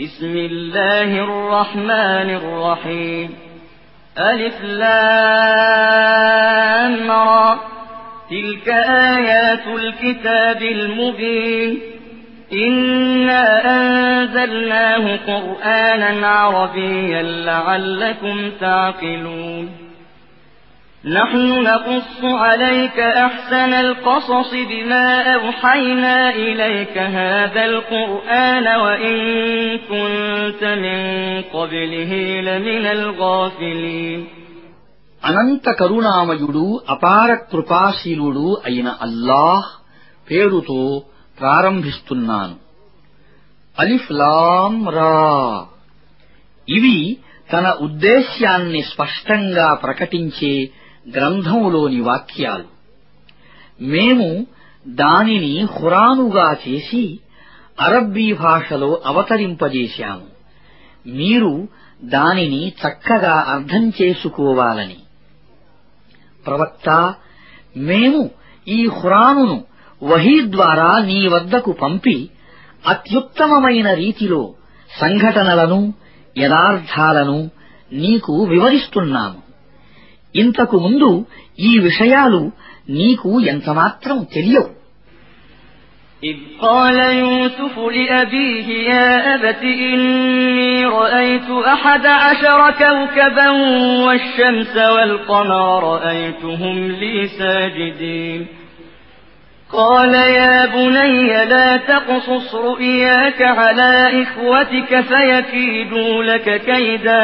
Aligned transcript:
بسم 0.00 0.36
الله 0.36 1.02
الرحمن 1.02 2.34
الرحيم. 2.34 3.34
ألف 4.18 4.64
لام 4.64 5.90
را. 7.10 7.60
تلك 8.30 8.68
آيات 8.88 9.66
الكتاب 9.66 10.62
المبين. 10.62 11.78
إنا 12.52 13.76
أنزلناه 13.76 15.16
قرآنا 15.16 16.28
عربيا 16.28 17.22
لعلكم 17.22 18.50
تعقلون. 18.60 19.83
نحن 21.03 21.63
نقص 21.63 22.19
عليك 22.23 22.97
أحسن 22.99 23.73
القصص 23.75 24.51
بما 24.63 25.07
أوحينا 25.35 26.29
إليك 26.31 26.97
هذا 26.97 27.65
القرآن 27.65 28.65
وإن 28.77 29.15
كنت 29.79 30.63
من 30.63 30.99
قبله 31.53 32.11
لمن 32.41 32.85
الغافلين 32.89 34.21
అనంత 35.21 35.65
కరుణామయుడు 35.79 36.65
అపార 36.93 37.29
కృపాశీలుడు 37.51 38.45
అయిన 38.67 38.89
అల్లాహ్ 39.05 39.69
పేరుతో 40.27 40.81
ప్రారంభిస్తున్నాను 41.37 42.55
అలిఫ్ 43.75 44.07
లాం 44.19 44.75
రా 44.97 45.17
ఇవి 46.67 46.99
తన 47.49 47.65
ఉద్దేశ్యాన్ని 47.85 48.81
స్పష్టంగా 48.91 49.67
ప్రకటించే 49.83 50.53
గ్రంథములోని 51.10 52.00
వాక్యాలు. 52.00 52.64
మేము 53.80 54.46
దానిని 54.86 55.60
హురానుగా 55.60 56.56
చేసి 56.68 57.20
అరబ్బీ 57.80 58.32
భాషలో 58.32 59.00
అవతరింపజేశాము. 59.06 60.34
మీరు 61.06 61.68
దానిని 62.04 62.68
చక్కగా 62.68 63.32
అర్థం 63.32 63.92
చేసుకోవాలని. 64.02 64.96
ప్రవక్త 66.46 67.14
మేము 67.76 68.30
ఈ 68.68 68.86
హురానును 68.86 69.64
వహీ 70.02 70.52
ద్వారా 70.52 70.98
నీ 70.98 71.28
వద్దకు 71.28 71.72
పంపి 71.72 72.30
అత్యుత్తమమైన 72.86 73.94
రీతిలో 73.94 74.54
సంఘటనలను 75.00 75.94
యథార్థాలను 76.38 77.50
నీకు 77.92 78.44
వివరిస్తున్నాము. 78.44 79.43
ఇంతకు 80.33 80.77
ముందు 80.85 81.09
ఈ 81.69 81.71
విషయాలు 81.87 82.41
నీకు 82.99 83.29
ఎంతమాత్రం 83.53 84.19
తెలియవు 84.35 84.69
إذ 86.23 86.37
قال 86.61 86.97
يوسف 87.23 87.75
لأبيه 87.97 88.67
يا 88.91 89.09
أبت 89.35 89.61
إني 89.63 90.85
رأيت 90.85 91.49
أحد 91.75 92.05
عشر 92.05 92.59
كوكبا 92.71 93.49
والشمس 94.05 94.75
والقمر 94.95 95.83
رأيتهم 95.93 96.91
لي 96.91 97.27
ساجدين 97.27 98.41
قال 99.69 100.13
يا 100.13 100.65
بني 100.65 101.45
لا 101.45 101.77
تقصص 101.77 102.55
رؤياك 102.55 103.41
على 103.41 103.91
إخوتك 104.23 104.91
فيكيدوا 105.01 106.23
لك 106.23 106.61
كيدا 106.61 107.23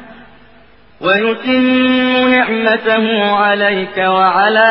ويتم 1.00 1.64
نعمته 2.28 3.22
عليك 3.22 3.96
وعلى 3.98 4.68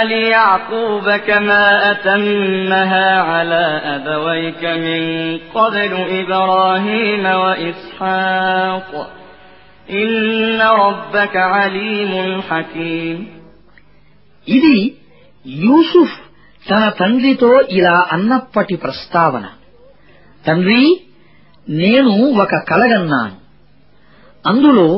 آل 0.00 0.10
يعقوب 0.12 1.10
كما 1.28 1.90
أتمها 1.90 3.20
على 3.22 3.64
أبويك 3.96 4.62
من 4.64 5.02
قبل 5.54 5.92
إبراهيم 6.20 7.24
وإسحاق 7.26 8.90
إن 9.90 10.60
ربك 10.60 11.36
عليم 11.36 12.12
حكيم 12.42 13.18
ఇది 14.46 14.78
యూసుఫ్ 15.44 16.16
తన 16.70 16.82
తండ్రితో 17.00 17.50
ఇలా 17.70 17.96
అన్నప్పటి 18.10 18.76
ప్రస్తావన 18.76 19.46
తండ్రి 20.44 20.82
నేను 21.68 22.12
ఒక 22.42 22.54
కలగన్నాను 22.68 23.36
అందులో 24.44 24.88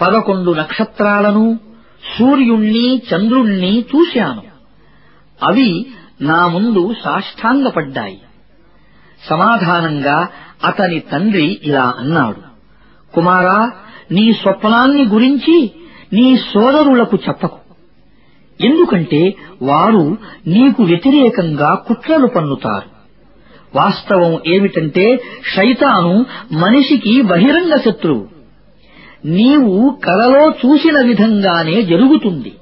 పదకొండు 0.00 0.50
నక్షత్రాలను 0.50 1.58
సూర్యుణ్ణి 2.18 3.02
చంద్రుణ్ణి 3.14 3.84
చూశాను. 3.96 4.42
అవి 5.42 5.86
నా 6.20 6.46
ముందు 6.46 6.94
సాష్టాంగపడ్డాయి. 7.04 8.20
సమాధానంగా 9.30 10.28
అతని 10.64 11.00
తండ్రి 11.00 11.60
ఇలా 11.62 11.94
అన్నాడు 11.98 12.40
కుమారా 13.14 13.70
నీ 14.12 14.32
స్వప్నాన్ని 14.32 15.04
గురించి 15.04 15.70
నీ 16.12 16.36
సోదరులకు 16.36 17.18
చెప్పకు. 17.28 17.58
ఎందుకంటే 18.60 19.34
వారు 19.62 20.16
నీకు 20.46 20.82
వ్యతిరేకంగా 20.82 21.74
కుట్రలు 21.74 22.26
పన్నుతారు. 22.26 22.90
వాస్తవం 23.74 24.38
ఏమిటంటే 24.46 25.16
శైతాను 25.56 26.26
మనిషికి 26.52 27.22
బహిరంగ 27.22 27.76
శత్రువు. 27.76 28.37
నీవు 29.24 29.96
కలలో 30.04 30.50
చూసిన 30.50 31.00
విధంగానే 31.06 31.82
జరుగుతుంది. 31.82 32.52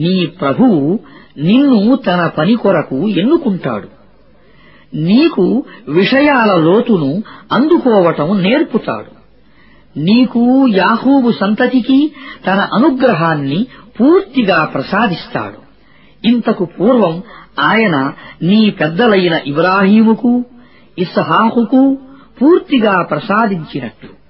నీ 0.00 0.26
ప్రభువు 0.26 0.98
నిన్ను 1.38 1.96
తన 1.96 2.26
పని 2.26 2.54
కొరకు 2.54 3.08
ఎన్నుకుంటాడు. 3.08 3.88
నీకు 4.94 5.64
విషయాల 5.88 6.56
లోతును 6.56 7.22
అందుకోవటం 7.52 8.42
నేర్పుతాడు. 8.42 9.14
నీకు 9.98 10.68
యాహూబు 10.68 11.32
సంతతికి 11.32 12.12
తన 12.46 12.68
అనుగ్రహాన్ని 12.72 13.66
పూర్తిగా 14.00 14.64
ప్రసాదిస్తాడు. 14.64 15.64
ఇంతకు 16.26 16.64
పూర్వం 16.64 17.22
ఆయన 17.58 18.12
నీ 18.42 18.70
పెద్దలైన 18.70 19.40
ఇబ్రాహీముకు 19.46 20.44
ఇస్హాకుకు 20.98 21.98
పూర్తిగా 22.42 23.02
ప్రసాదించినట్లు 23.02 24.23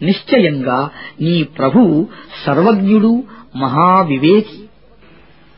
నిశ్చయంగా 0.00 0.80
నీ 1.26 1.36
ప్రభువు 1.58 1.96
సర్వజ్ఞుడు 2.44 3.14
మహావివేకి 3.62 4.58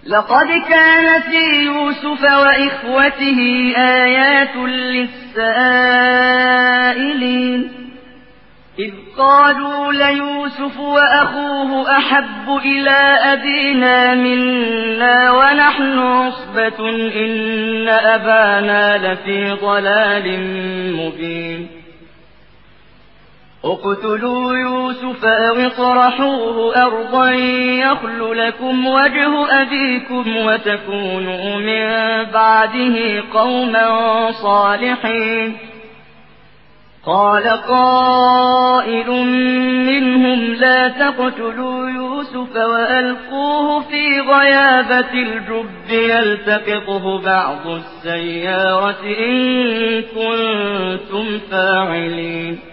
لقد 0.07 0.49
كان 0.69 1.07
في 1.21 1.43
يوسف 1.65 2.23
وإخوته 2.45 3.39
آيات 4.05 4.55
للسائلين 6.39 7.61
إذ 8.79 8.93
قالوا 9.19 9.93
ليوسف 9.93 10.79
وأخوه 10.79 11.71
أحب 11.99 12.47
إلى 12.65 12.99
أبينا 13.33 14.15
منا 14.15 15.31
ونحن 15.33 15.99
عصبة 15.99 16.79
إن 17.25 17.89
أبانا 17.89 18.85
لفي 19.05 19.51
ضلال 19.63 20.27
مبين 20.97 21.61
اقتلوا 23.66 24.56
يوسف 24.56 25.26
أو 25.26 25.56
اطرحوه 25.56 26.76
أرضا 26.76 27.32
يخل 27.32 28.48
لكم 28.48 28.88
وجه 28.88 29.62
أبيكم 29.62 30.38
وتكونوا 30.38 31.56
من 31.56 32.24
بعده 32.32 33.24
قوما 33.34 34.32
صالحين. 34.32 35.58
قال 37.06 37.48
قائل 37.48 39.10
منهم 39.88 40.54
لا 40.54 40.88
تقتلوا 40.88 41.90
يوسف 41.90 42.56
وألقوه 42.56 43.82
في 43.82 44.20
غيابة 44.20 45.14
الجب 45.14 45.90
يلتقطه 45.90 47.22
بعض 47.22 47.68
السيارة 47.68 49.04
إن 49.20 50.02
كنتم 50.02 51.40
فاعلين. 51.52 52.73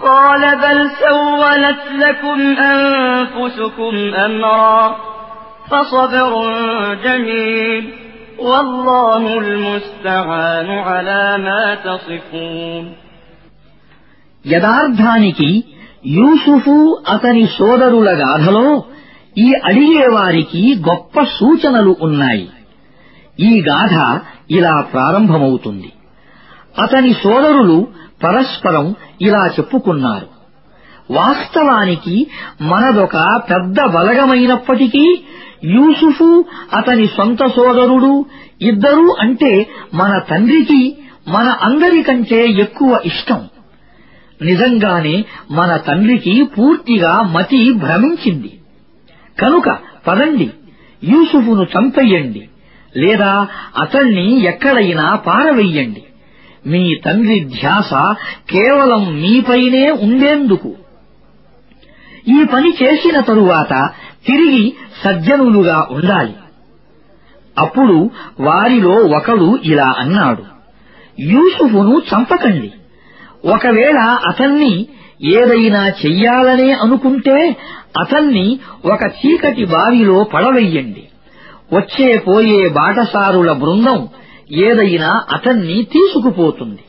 قال 0.00 0.42
بل 0.56 0.78
سولت 0.98 1.82
لكم 1.94 2.38
أنفسكم 2.66 3.94
أمرا 4.16 4.96
فصبر 5.70 6.32
جميل 7.04 7.84
والله 8.40 9.38
المستعان 9.38 10.68
على 10.80 11.22
ما 11.38 11.64
تصفون 11.86 12.84
యథార్థానికి 14.44 15.50
యూసుఫు 16.18 16.76
అతని 17.12 17.44
సోదరుల 17.56 18.10
గాథలో 18.22 18.66
ఈ 19.36 19.48
అడిగేవారికి 19.68 20.62
గొప్ప 20.88 21.14
సూచనలు 21.36 21.92
ఉన్నాయి 22.00 22.46
ఈ 23.38 23.52
గాథ 23.68 23.94
ఇలా 24.56 24.74
ప్రారంభమవుతుంది 24.92 25.90
అతని 26.76 27.12
సోదరులు 27.22 27.78
పరస్పరం 28.23 28.95
ఇలా 29.21 29.47
చెప్పుకున్నారు. 29.47 30.27
వాస్తవానికి 31.11 32.27
మనదొక 32.61 33.41
పెద్ద 33.51 33.81
బలగమైనప్పటికీ 33.81 35.23
యూసుఫు 35.63 36.45
అతని 36.73 37.07
సొంత 37.07 37.45
సోదరుడు 37.45 38.25
ఇద్దరూ 38.61 39.15
అంటే 39.19 39.69
మన 39.93 40.19
తండ్రికి 40.19 40.97
మన 41.27 41.57
అందరికంటే 41.61 42.47
ఎక్కువ 42.47 43.01
ఇష్టం. 43.05 43.47
నిజంగానే 44.41 45.25
మన 45.51 45.77
తండ్రికి 45.77 46.43
పూర్తిగా 46.43 47.21
మతి 47.21 47.71
భ్రమించింది. 47.71 48.59
కనుక 49.39 49.77
పదండి 50.07 50.51
యూసుఫును 51.03 51.63
చంపెయ్యండి 51.63 52.49
లేదా 52.97 53.47
అతణ్ణి 53.77 54.43
ఎక్కడైనా 54.43 55.15
పారవెయ్యండి 55.15 56.03
మీ 56.65 56.95
తండ్రి 56.95 57.39
ధ్యాస 57.39 57.93
కేవలం 58.49 59.21
మీపైనే 59.21 59.91
ఉండేందుకు. 59.91 60.75
ఈ 62.27 62.43
పని 62.53 62.73
చేసిన 62.83 63.19
తరువాత 63.19 63.89
తిరిగి 64.27 64.73
సజ్జనులుగా 65.03 65.87
ఉండాలి. 65.91 66.35
అప్పుడు 67.59 68.09
వారిలో 68.39 68.91
ఒకడు 68.91 69.59
ఇలా 69.63 69.95
అన్నాడు 69.97 70.43
యూసుఫును 71.19 72.01
చంపకండి. 72.13 72.71
ఒకవేళ 73.45 73.97
అతన్ని 73.97 74.85
ఏదైనా 75.21 75.87
చెయ్యాలనే 75.87 76.71
అనుకుంటే 76.71 77.57
అతన్ని 77.99 78.59
ఒక 78.85 79.01
చీకటి 79.01 79.65
బావిలో 79.65 80.23
పడవెయ్యండి 80.23 81.03
వచ్చే 81.73 82.17
పోయే 82.17 82.69
బాటసారుల 82.69 83.51
బృందం 83.51 84.07
ఏదైనా 84.51 85.23
అతన్ని 85.31 85.83
తీసుకుపోతుంది. 85.83 86.83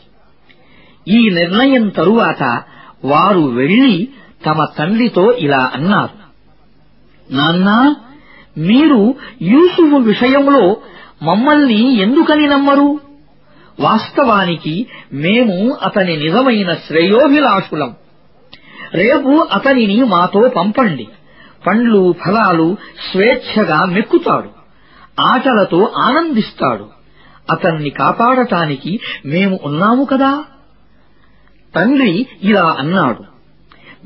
ఈ 1.08 1.30
నిర్ణయం 1.30 1.88
తరువాత 1.88 2.62
వారు 3.04 3.40
వెళ్ళి 3.40 4.08
తమ 4.46 4.64
తండ్రితో 4.78 5.32
ఇలా 5.32 5.70
అన్నారు 5.74 6.18
నాన్నా 7.34 7.96
మీరు 8.58 9.14
యూసుఫు 9.42 9.96
విషయంలో 9.96 10.76
మమ్మల్ని 11.22 11.96
ఎందుకని 11.96 12.46
నమ్మరు? 12.46 13.00
వాస్తవానికి 13.80 14.86
మేము 15.12 15.76
అతని 15.82 16.16
నిజమైన 16.16 16.74
శ్రేయోభిలాషులం. 16.74 17.94
రేపు 18.94 19.46
అతనిని 19.52 20.04
మాతో 20.04 20.48
పంపండి. 20.56 21.08
పండ్లు 21.66 22.14
ఫలాలు 22.26 22.76
స్వేచ్ఛగా 23.12 23.84
మెక్కుతాడు. 23.84 24.50
ఆటలతో 25.20 25.92
ఆనందిస్తాడు. 25.96 26.97
అతన్ని 27.50 27.90
కాపాడటానికి 27.90 29.00
మేము 29.26 29.58
ఉన్నాము 29.64 30.04
కదా? 30.04 30.44
తండ్రి 31.74 32.26
ఇలా 32.42 32.76
అన్నాడు. 32.78 33.38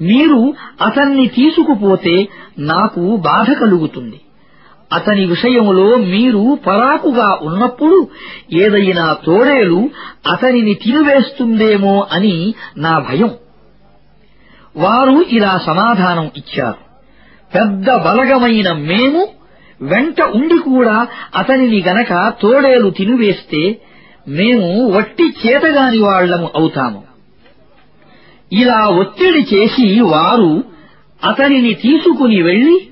మీరు 0.03 0.55
అతన్ని 0.83 1.27
తీసుకుపోతే 1.27 2.29
నాకు 2.59 3.17
బాధ 3.17 3.53
కలుగుతుంది. 3.53 4.21
అతని 4.93 5.27
విషయంలో 5.27 5.97
మీరు 5.97 6.59
పరాకుగా 6.67 7.39
ఉన్నప్పుడు 7.43 8.09
ఏదైనా 8.53 9.17
తోడేలు 9.27 9.91
అతనిని 10.33 10.75
తినివేస్తుందేమో 10.75 12.07
అని 12.13 12.55
నా 12.77 12.99
భయం. 12.99 13.31
వారు 14.77 15.25
ఇలా 15.29 15.61
సమాధానం 15.67 16.31
ఇచ్చారు. 16.37 16.93
పెద్ద 17.55 17.97
బలగమైన 17.97 18.73
మేము 18.73 19.29
వెంట 19.83 20.21
ఉండి 20.21 20.59
కూడా 20.59 21.07
అతనిని 21.37 21.83
గనక 21.83 22.33
తోడేలు 22.43 22.91
తినివేస్తే 22.91 23.81
మేము 24.29 24.91
వట్టి 24.91 25.25
చేతగాని 25.25 25.99
వాళ్ళము 25.99 26.51
అవుతాము. 26.55 27.05
ఇలా 28.53 28.81
ఒత్తిడి 28.87 29.55
చేసి 29.55 30.01
వారు 30.01 30.65
అతనిని 31.25 31.75
తీసుకుని 31.75 32.43
వెళ్ళి 32.43 32.89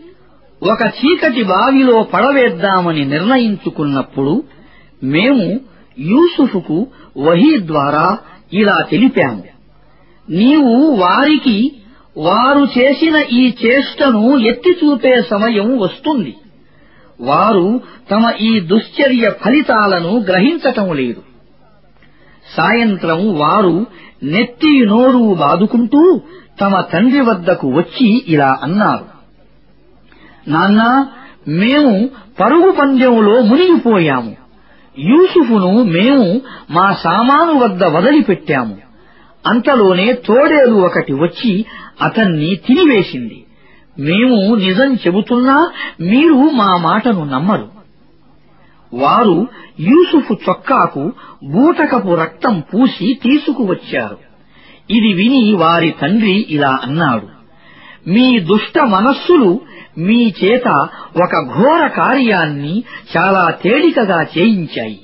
ఒక 0.63 0.83
చీకటి 0.83 1.43
బావిలో 1.43 2.03
పడవేద్దామని 2.03 3.05
నిర్ణయించుకున్నప్పుడు 3.05 4.45
మేము 5.03 5.61
యూసుఫుకు 5.99 6.87
వహీ 7.17 7.67
ద్వారా 7.67 8.19
ఇలా 8.53 8.87
తెలిపాము. 8.91 9.45
నీవు 10.31 10.97
వారికి 10.97 11.73
వారు 12.17 12.69
చేసిన 12.79 13.17
ఈ 13.33 13.55
చేష్టను 13.67 14.39
ఎత్తి 14.39 14.71
చూపే 14.71 15.23
సమయం 15.31 15.79
వస్తుంది. 15.79 16.35
వారు 17.21 17.81
తమ 18.11 18.33
ఈ 18.41 18.61
దుశ్చర్య 18.61 19.33
ఫలితాలను 19.45 20.21
గ్రహించటం 20.21 20.97
లేదు. 20.97 21.23
సాయంత్రం 22.57 23.39
వారు 23.39 23.87
నెత్తి 24.23 24.87
నోరు 24.87 25.35
బాదుకుంటూ 25.35 26.21
తమ 26.61 26.81
తండ్రి 26.81 27.21
వద్దకు 27.21 27.69
వచ్చి 27.69 28.25
ఇలా 28.29 28.59
అన్నారు. 28.63 29.05
నాన్నా 30.51 31.09
మేము 31.49 32.11
పరుగు 32.41 32.71
పందెంలో 32.71 33.41
మునిగిపోయాము. 33.41 34.37
యూసుఫును 34.99 35.83
మేము 35.83 36.41
మా 36.71 36.93
సామాను 36.93 37.59
వద్ద 37.59 37.85
వదిలిపెట్టాము. 37.85 38.77
అంతలోనే 39.47 40.13
తోడేలు 40.13 40.75
ఒకటి 40.75 41.13
వచ్చి 41.13 41.65
అతన్ని 42.03 42.57
తినివేసింది. 42.57 43.45
మేము 44.01 44.55
నిజం 44.55 44.95
చెబుతున్నా 44.95 45.71
మీరు 46.01 46.35
మా 46.35 46.77
మాటను 46.77 47.25
నమ్మరు. 47.25 47.69
వారు 48.95 49.49
యూసుఫు 49.81 50.35
చొక్కాకు 50.49 51.13
బూటకపు 51.45 52.15
రక్తం 52.15 52.61
పూసి 52.61 53.21
తీసుకువచ్చారు. 53.23 54.19
ఇది 54.91 55.13
విని 55.13 55.55
వారి 55.55 55.95
తండ్రి 56.03 56.47
ఇలా 56.51 56.79
అన్నాడు 56.83 57.29
మీ 58.11 58.41
దుష్ట 58.41 58.79
మనస్సులు 58.79 59.61
మీ 59.99 60.35
చేత 60.45 60.69
ఒక 61.23 61.57
ఘోర 61.57 61.87
కార్యాన్ని 61.87 62.85
చాలా 63.17 63.51
తేలికగా 63.51 64.23
చేయించాయి. 64.23 65.01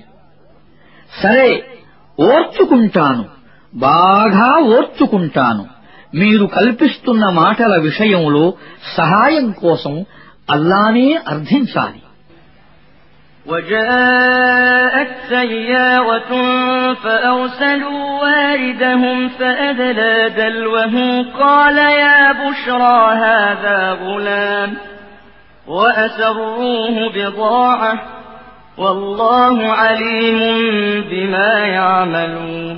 సరే 1.23 1.65
ఓర్చుకుంటాను 2.21 3.25
బాగా 3.75 4.59
ఓర్చుకుంటాను. 4.59 5.75
మీరు 6.15 6.46
కల్పిస్తున్న 6.46 7.25
మాటల 7.41 7.74
విషయంలో 7.88 8.46
సహాయం 8.98 9.48
కోసం 9.63 9.94
అల్లానే 10.50 11.10
అర్థించాలి 11.34 12.01
وجاءت 13.46 15.12
سيارة 15.30 16.32
فأرسلوا 16.94 18.22
واردهم 18.22 19.30
فأدلى 19.30 20.30
دلوه 20.38 20.96
قال 21.39 21.77
يا 21.77 22.32
بشرى 22.32 23.00
هذا 23.15 23.91
غلام 23.94 24.72
وأسروه 25.68 27.10
بضاعة 27.15 27.94
والله 28.77 29.68
عليم 29.74 30.39
بما 31.12 31.60
يعملون 31.60 32.75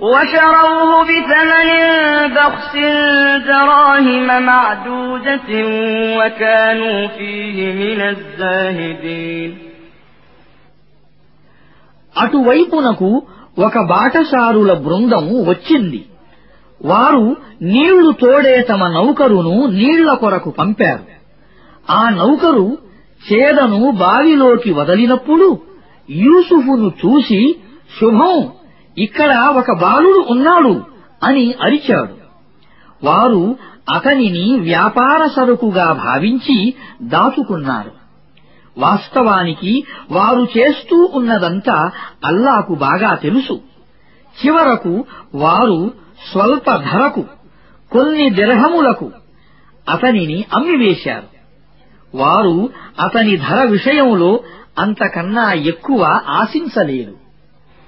وشروه 0.00 0.90
بثمن 1.04 1.68
بخس 2.34 2.74
دراهم 3.46 4.26
معدودة 4.42 5.50
وكانوا 6.18 7.08
فيه 7.08 7.56
من 7.74 8.00
الزاهدين 8.04 9.50
అటువైపునకు 12.16 13.10
ఒక 13.58 13.76
బాటసారుల 13.92 14.70
బృందం 14.84 15.26
వచ్చింది 15.50 16.00
వారు 16.80 17.24
నీళ్లు 17.72 18.10
తోడే 18.22 18.56
తమ 18.62 18.82
నౌకరును 18.96 19.54
నీళ్ల 19.78 20.08
కొరకు 20.14 20.50
పంపారు 20.50 21.04
ఆ 21.88 22.02
నౌకరు 22.20 22.66
చేదను 23.22 23.80
బావిలోకి 24.02 24.70
వదిలినప్పుడు 24.72 25.48
యూసుఫును 26.08 26.88
చూసి 27.00 27.40
శుభం 27.98 28.36
ఇక్కడ 28.97 29.37
ఒక 29.37 29.81
బాలుడు 29.81 30.25
ఉన్నాడు 30.29 30.83
అని 31.23 31.53
అరిచాడు. 31.61 32.23
వారు 33.05 33.57
అతనిని 33.93 34.59
వ్యాపార 34.59 35.27
సరుకుగా 35.35 35.91
భావించి 35.91 36.73
దాచుకున్నారు. 37.01 37.91
వాస్తవానికి 38.77 39.83
వారు 40.11 40.47
చేస్తూ 40.57 41.09
ఉన్నదంతా 41.13 41.91
అల్లాకు 42.25 42.75
బాగా 42.75 43.15
తెలుసు. 43.15 43.61
చివరకు 44.45 45.05
వారు 45.35 45.91
స్వల్ప 46.31 46.75
ధరకు 46.75 47.23
కొన్ని 47.91 48.29
దిర్హములకు 48.29 49.11
అతనిని 49.89 50.45
అమ్మివేశారు. 50.53 51.33
వారు 52.17 52.69
అతని 52.99 53.37
ధర 53.37 53.63
విషయంలో 53.63 54.39
అంతకన్నా 54.79 55.53
ఎక్కువ 55.53 56.21
ఆశించలేదు. 56.27 57.22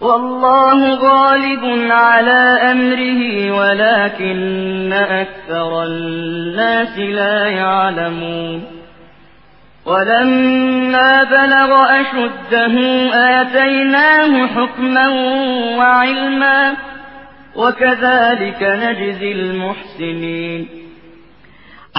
والله 0.00 0.94
غالب 0.96 1.64
على 1.92 2.40
أمره 2.72 3.20
ولكن 3.58 4.92
أكثر 4.92 5.70
الناس 5.84 6.98
لا 6.98 7.46
يعلمون 7.60 8.60
ولما 9.86 11.24
بلغ 11.24 11.70
أشده 12.00 12.74
آتيناه 13.40 14.46
حكما 14.46 15.06
وعلما 15.78 16.58
وكذلك 17.56 18.60
نجزي 18.82 19.32
المحسنين 19.32 20.62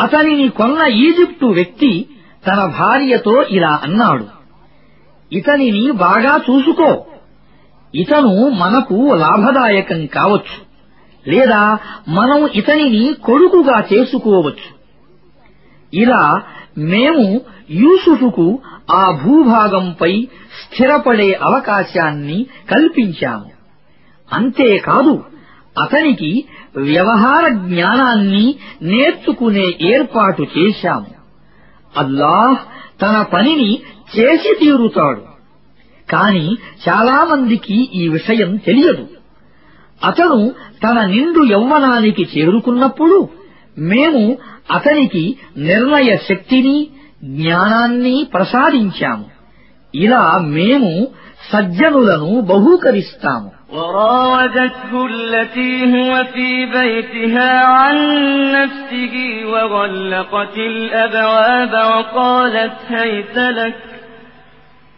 అతనిని 0.03 0.47
కొన్న 0.49 0.79
ఈజిప్టు 1.03 1.47
వ్యక్తి 1.57 1.91
తన 2.43 2.59
భార్యతో 2.79 3.35
ఇలా 3.57 3.73
అన్నాడు 3.85 4.25
ఇతనిని 5.31 5.83
బాగా 6.05 6.33
చూసుకో 6.47 6.89
ఇతను 7.94 8.48
మనకు 8.48 9.14
లాభదాయకం 9.14 10.06
కావచ్చు 10.06 10.70
లేదా 11.30 11.78
మనం 12.08 12.46
ఇతనిని 12.46 13.14
కొడుకుగా 13.24 13.80
చేసుకోవచ్చు. 13.80 14.80
ఇలా 15.94 16.42
మేము 16.78 17.40
యూసుఫుకు 17.70 18.58
ఆ 18.90 19.20
భూభాగంపై 19.24 20.28
స్థిరపడే 20.62 21.32
అవకాశాన్ని 21.32 22.46
కల్పించాము. 22.70 23.50
అంతేకాదు 24.32 25.24
అతనికి 25.82 26.44
వ్యవహార 26.76 27.48
జ్ఞానాన్ని 27.48 28.54
నేర్చుకునే 28.82 29.74
ఏర్పాటు 29.80 30.46
చేశాము. 30.58 31.06
అల్లాహ్ 31.96 32.56
తన 33.02 33.22
పనిని 33.22 33.82
చేసి 34.18 34.54
తీరుతాడు. 34.60 35.29
కాని 36.09 36.45
చాలామందికి 36.85 37.77
ఈ 37.93 38.03
విషయం 38.09 38.51
తెలియదు 38.65 39.05
అతను 40.01 40.39
తన 40.83 40.97
నిండు 41.13 41.41
యౌవనానికి 41.53 42.23
చేరుకున్నప్పుడు 42.33 43.17
మేము 43.91 44.23
అతనికి 44.75 45.23
నిర్ణయ 45.67 46.11
శక్తిని 46.27 46.77
జ్ఞానాన్ని 47.35 48.15
ప్రసాదించాము 48.33 49.27
ఇలా 49.93 50.23
మేము 50.57 50.93
సజ్జనులను 51.49 52.31
బహూకరిస్తాము 52.51 53.49
وراودته 53.75 54.91
التي 55.07 55.73
هو 55.93 56.11
في 56.25 56.49
بيتها 56.67 57.51
عن 57.75 57.95
نفسه 58.51 59.13
وغلقت 59.45 60.55
الأبواب 60.65 61.73
وقالت 61.91 62.77
هيت 62.89 63.37
لك 63.59 63.75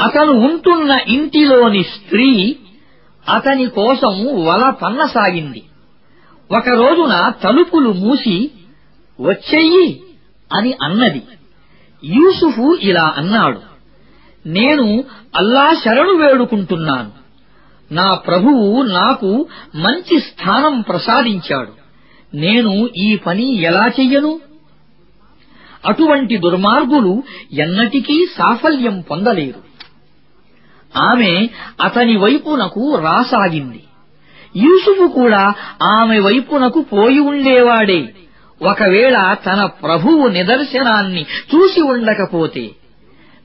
అతను 0.00 0.32
ఉంటున్న 0.32 0.98
ఇంటిలోని 1.08 1.82
స్త్రీ 1.82 2.56
అతని 3.28 3.66
కోసం 3.66 4.44
వల 4.44 4.70
పన్నసాగింది. 4.70 5.62
ఒక 6.52 6.68
రోజున 6.68 7.32
తలుపులు 7.44 7.92
మూసి 7.92 8.50
వచ్చెయ్యి 9.20 10.00
అని 10.52 10.74
అన్నది. 10.82 11.22
యూసుఫు 12.04 12.78
ఇలా 12.80 13.14
అన్నాడు 13.16 13.60
నేను 14.46 15.04
అల్లా 15.36 15.74
శరణు 15.74 16.12
వేడుకుంటున్నాను. 16.12 17.10
నా 17.92 18.14
ప్రభువు 18.14 18.82
నాకు 18.82 19.46
మంచి 19.74 20.20
స్థానం 20.20 20.80
ప్రసాదించాడు. 20.80 21.72
నేను 22.36 22.88
ఈ 22.96 23.16
పని 23.16 23.62
ఎలా 23.62 23.86
చెయ్యను? 24.00 24.40
అటువంటి 25.86 26.36
దుర్మార్గులు 26.36 27.22
ఎన్నటికీ 27.52 28.26
సాఫల్యం 28.38 29.00
పొందలేరు. 29.00 29.69
ఆమె 30.96 31.48
అతని 31.80 32.16
వైపునకు 32.16 32.94
రాసాగింది. 32.94 33.84
యూసుఫు 34.56 35.08
కూడా 35.08 35.54
ఆమె 35.82 36.18
వైపునకు 36.18 36.82
పోయి 36.82 37.18
ఉండేవాడే. 37.18 38.14
ఒకవేళ 38.62 39.34
తన 39.34 39.64
ప్రభువు 39.64 40.28
నిదర్శనాన్ని 40.28 41.22
చూసి 41.22 41.80
ఉండకపోతే 41.80 42.70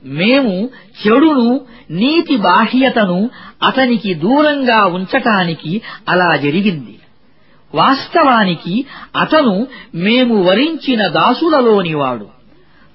మేము 0.04 0.70
చెడును 1.06 1.60
నీతి 1.90 2.36
బాహ్యతను 2.36 3.30
అతనికి 3.66 4.14
దూరంగా 4.14 4.84
ఉంచటానికి 4.84 5.82
అలా 6.08 6.36
జరిగింది. 6.36 6.98
వాస్తవానికి 7.74 8.86
అతను 9.16 9.66
మేము 9.94 10.42
వరించిన 10.42 11.06
దాసులలోనివాడు 11.06 12.26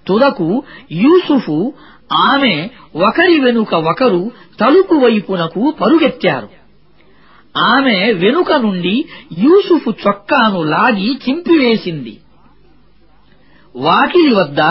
తుదకు 0.07 0.63
యూసుఫు 0.91 1.73
ఆమె 2.13 2.69
ఒకరి 2.95 3.39
వెనుక 3.39 3.73
ఒకరు 3.73 4.31
తలుపు 4.59 4.95
వైపునకు 4.95 5.75
పరుగెత్తారు. 5.81 6.49
ఆమె 7.57 8.13
వెనుక 8.13 8.53
నుండి 8.53 9.05
యూసుఫు 9.39 9.93
చొక్కాను 10.07 10.63
లాగి 10.63 11.19
చింపివేసింది. 11.29 12.17
వాకిలి 13.75 14.35
వద్ద 14.35 14.61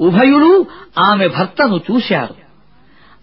ఉభయులు 0.00 0.66
ఆమె 0.98 1.28
భర్తను 1.28 1.80
చూశారు. 1.90 2.34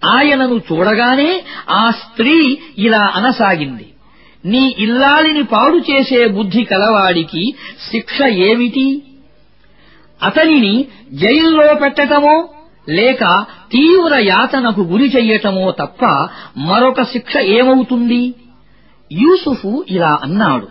ఆయనను 0.06 0.62
చూడగానే 0.72 1.44
ఆ 1.70 1.92
స్త్రీ 1.92 2.58
ఇలా 2.78 3.12
అనసాగింది 3.16 3.90
నీ 4.46 4.76
ఇల్లాలిని 4.78 5.44
పాడు 5.44 5.78
చేసే 5.78 6.28
బుద్ధి 6.28 6.64
కలవాడికి 6.64 7.56
శిక్ష 7.92 8.22
ఏమిటి? 8.22 9.04
అతనిని 10.24 10.86
జైల్లో 11.14 11.74
పెట్టటమో 11.74 12.50
లేక 12.90 13.46
తీవ్ర 13.72 14.20
యాతనకు 14.24 14.82
గురి 14.82 15.08
చెయ్యటమో 15.16 15.72
తప్ప 15.72 16.06
మరొక 16.58 17.02
శిక్ష 17.02 17.38
ఏమవుతుంది? 17.38 18.34
యూసుఫు 19.12 19.86
ఇలా 19.90 20.20
అన్నాడు 20.24 20.68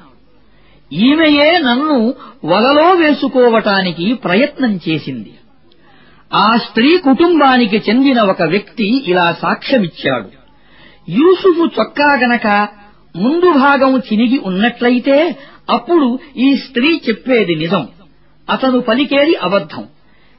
ఈమెయే 0.92 1.58
నన్ను 1.58 2.14
వలలో 2.44 2.92
వేసుకోవటానికి 2.92 4.14
ప్రయత్నం 4.14 4.80
చేసింది. 4.88 5.34
ఆ 6.34 6.56
స్త్రీ 6.56 6.98
కుటుంబానికి 6.98 7.76
చెందిన 7.76 8.20
ఒక 8.20 8.42
వ్యక్తి 8.42 9.04
ఇలా 9.06 9.32
సాక్ష్యమిచ్చాడు 9.32 10.28
యూసుఫు 11.08 11.64
చొక్కా 11.80 12.14
గనక 12.14 12.68
ముందు 13.16 13.52
భాగం 13.52 13.98
చినిగి 13.98 14.38
ఉన్నట్లయితే 14.38 15.36
అప్పుడు 15.70 16.18
ఈ 16.36 16.56
స్త్రీ 16.56 17.00
చెప్పేది 17.08 17.54
నిజం. 17.54 17.88
అతను 18.50 18.80
పలికేది 18.80 19.34
అబద్ధం. 19.34 19.84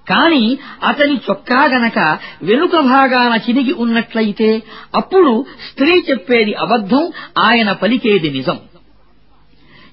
కాని 0.10 0.58
అతని 0.84 1.16
చొక్కా 1.16 1.66
గనక 1.66 2.18
వెనుక 2.44 2.76
భాగాన 2.80 3.40
చినిగి 3.50 3.74
ఉన్నట్లయితే 3.74 4.62
అప్పుడు 4.96 5.46
స్త్రీ 5.70 6.04
చెప్పేది 6.10 6.54
అబద్ధం 6.54 7.12
ఆయన 7.38 7.72
పలికేది 7.72 8.32
నిజం. 8.32 8.60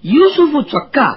యూసుఫు 0.04 0.64
చొక్కా 0.74 1.16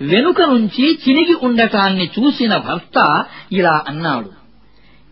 వెనుక 0.00 0.42
నుంచి 0.42 0.98
చినిగి 1.08 1.34
ఉండటాన్ని 1.34 2.10
చూసిన 2.18 2.56
భర్త 2.56 3.24
ఇలా 3.52 3.84
అన్నాడు 3.88 4.30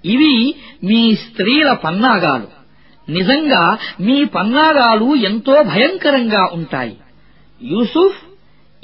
ఇవి 0.04 0.54
మీ 0.84 1.14
స్త్రీల 1.14 1.72
పన్నాగాలు. 1.72 2.48
నిజంగా 3.12 3.78
మీ 4.00 4.24
పన్నాగాలు 4.24 5.14
ఎంతో 5.14 5.62
భయంకరంగా 5.62 6.50
ఉంటాయి. 6.52 6.96
యూసుఫ్ 7.62 8.16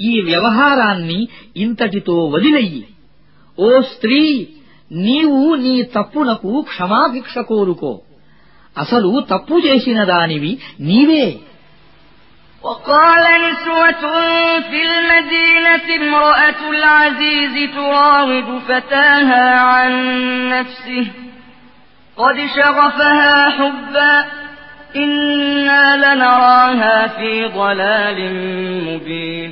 ఈ 0.01 0.21
వ్యవహారాన్ని 0.21 1.27
ఇంతటితో 1.57 2.25
వదిలెయ్యి 2.25 2.87
ఓ 3.58 3.70
స్త్రీ 3.92 4.20
నీవు 5.06 5.40
నీ 5.64 5.74
తప్పునకు 5.96 6.52
క్షమాభిక్ష 6.70 7.38
కోరుకో 7.50 7.92
అసలు 8.76 9.10
తప్పు 9.32 9.56
చేసిన 9.66 10.00
దానివి 10.14 10.54
నీవే 10.90 11.26
وقال 12.62 13.24
نسوة 13.44 14.02
في 14.70 14.80
المدينة 14.90 15.86
امرأة 16.00 16.60
العزيز 16.70 17.54
تراود 17.74 18.48
فتاها 18.68 19.46
عن 19.70 19.92
نفسه 20.54 21.06
قد 22.18 22.36
شغفها 22.56 23.50
حبا 23.50 24.14
إنا 24.96 25.84
لنراها 25.96 27.06
في 27.08 27.32
ضلال 27.58 28.18
مبين 28.88 29.50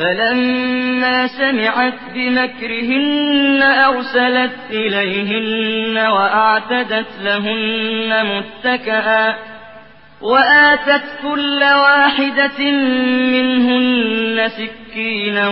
فلما 0.00 1.26
سمعت 1.26 1.94
بمكرهن 2.14 3.62
أرسلت 3.62 4.56
إليهن 4.70 5.98
وأعتدت 5.98 7.06
لهن 7.22 8.26
متكئا 8.26 9.36
وآتت 10.20 11.04
كل 11.22 11.62
واحدة 11.62 12.70
منهن 13.32 14.48
سكينا 14.48 15.48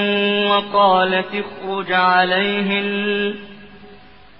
وقالت 0.50 1.26
اخرج 1.34 1.92
عليهن 1.92 3.34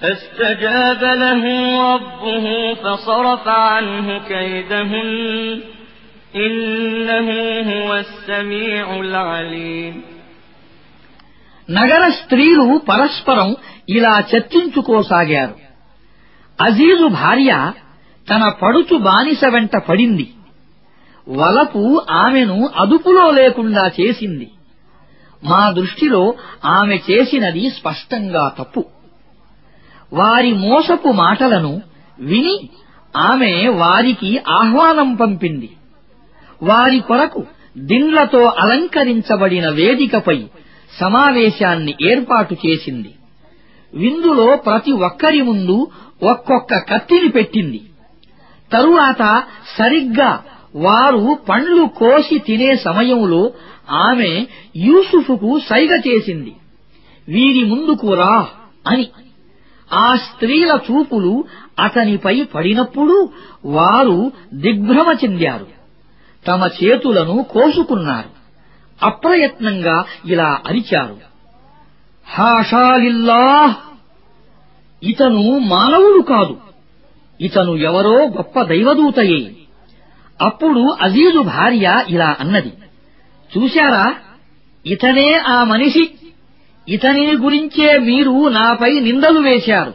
فاستجاب 0.00 1.02
له 1.16 1.42
ربه 1.86 2.46
فصرف 2.74 3.44
عنه 3.48 4.06
كيدهن 4.28 5.60
إنه 6.36 7.28
هو 7.70 7.90
السميع 7.96 8.86
العليم 9.00 9.94
నగర 11.68 12.02
స్త్రీలు 12.20 12.66
పరస్పరం 12.88 13.50
ఇలా 13.88 14.14
చర్చించుకోసాగారు 14.30 15.54
అజీజు 16.58 17.06
భార్య 17.18 17.50
తన 18.28 18.42
పడుచు 18.62 18.96
బానిస 19.06 19.42
వెంట 19.54 19.74
పడింది 19.88 20.26
వలపు 21.26 21.82
ఆమెను 22.22 22.56
అదుపులో 22.82 23.26
లేకుండా 23.30 23.84
చేసింది 23.98 24.48
మా 25.42 25.62
దృష్టిలో 25.70 26.22
ఆమె 26.78 26.96
చేసినది 27.08 27.64
స్పష్టంగా 27.78 28.44
తప్పు 28.58 28.82
వారి 30.13 30.53
మోసపు 30.53 31.07
మాటలను 31.07 31.81
విని 32.19 32.69
ఆమె 33.17 33.67
వారికి 33.67 34.39
ఆహ్వానం 34.49 35.15
పంపింది. 35.15 35.69
వారి 36.63 36.99
కొరకు 36.99 37.43
దిండ్లతో 37.77 38.43
అలంకరించబడిన 38.43 39.69
వేదికపై 39.69 40.43
సమావేశాన్ని 40.99 41.93
ఏర్పాటు 42.03 42.53
చేసింది. 42.53 43.13
విందులో 43.93 44.55
ప్రతి 44.55 44.91
ఒక్కరి 44.91 45.41
ముందు 45.41 45.87
ఒక్కొక్క 46.23 46.77
కత్తిని 46.77 47.29
పెట్టింది. 47.29 47.81
తరువాత 48.73 49.43
సరిగ్గా 49.77 50.43
వారు 50.75 51.37
పండ్లు 51.49 51.85
కోసి 51.85 52.37
తినే 52.37 52.75
సమయంలో 52.75 53.51
ఆమె 53.89 54.45
యూసుఫుకు 54.77 55.59
సైగ 55.59 55.95
చేసింది. 55.95 56.53
వీరి 57.27 57.63
ముందుకు 57.65 58.13
రా 58.13 58.47
అని 58.87 59.07
ఆ 59.93 60.15
స్త్రీల 60.15 60.79
చూపులు 60.91 61.45
అతనిపై 61.79 62.43
పడినప్పుడు 62.43 63.29
వారు 63.65 64.31
దిగ్భ్రమ 64.53 65.15
చెందారు. 65.23 65.67
తమ 66.47 66.69
చేతులను 66.83 67.43
కోసుకున్నారు. 67.43 68.37
అప్రయత్నంగా 69.05 70.05
ఇలా 70.25 70.59
అరిచారు. 70.67 71.17
హాషాలిల్లాహ్! 72.29 73.75
ఇతను 75.03 75.57
మానవుడు 75.57 76.21
కాదు. 76.21 76.57
ఇతను 77.41 77.75
ఎవరో 77.75 78.27
గొప్ప 78.27 78.61
దైవదూతయే. 78.61 79.55
అప్పుడు 80.41 80.97
అజీజు 81.01 81.39
భార్య 81.39 82.05
ఇలా 82.07 82.35
అన్నది. 82.39 82.73
చూశారా? 83.57 84.15
ఇతనే 84.85 85.33
ఆ 85.33 85.63
మనిషి. 85.63 86.09
ఇతని 86.89 87.35
గురించే 87.35 87.97
మీరు 87.97 88.47
నాపై 88.49 88.99
నిందలు 88.99 89.39
వేశారు. 89.39 89.93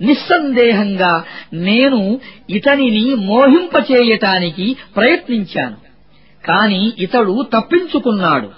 నిస్సందేహంగా 0.00 1.24
నేను 1.52 2.20
ఇతనిని 2.50 3.14
మోహింపచేయటానికి 3.14 4.76
ప్రయత్నించాను. 4.96 5.76
కాని 6.46 6.92
ఇతడు 6.98 7.46
తప్పించుకున్నాడు. 7.52 8.48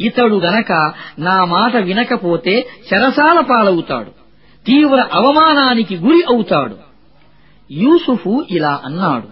ఇతడు 0.00 0.36
గనక 0.36 0.92
నా 1.18 1.44
మాట 1.44 1.76
వినకపోతే 1.76 2.66
శరసాల 2.90 3.40
పాలవుతాడు. 3.40 4.10
తీవ్ర 4.66 5.08
అవమానానికి 5.12 5.96
గురి 5.96 6.22
అవుతాడు. 6.22 6.76
యూసుఫు 7.72 8.44
ఇలా 8.50 8.80
అన్నాడు. 8.84 9.28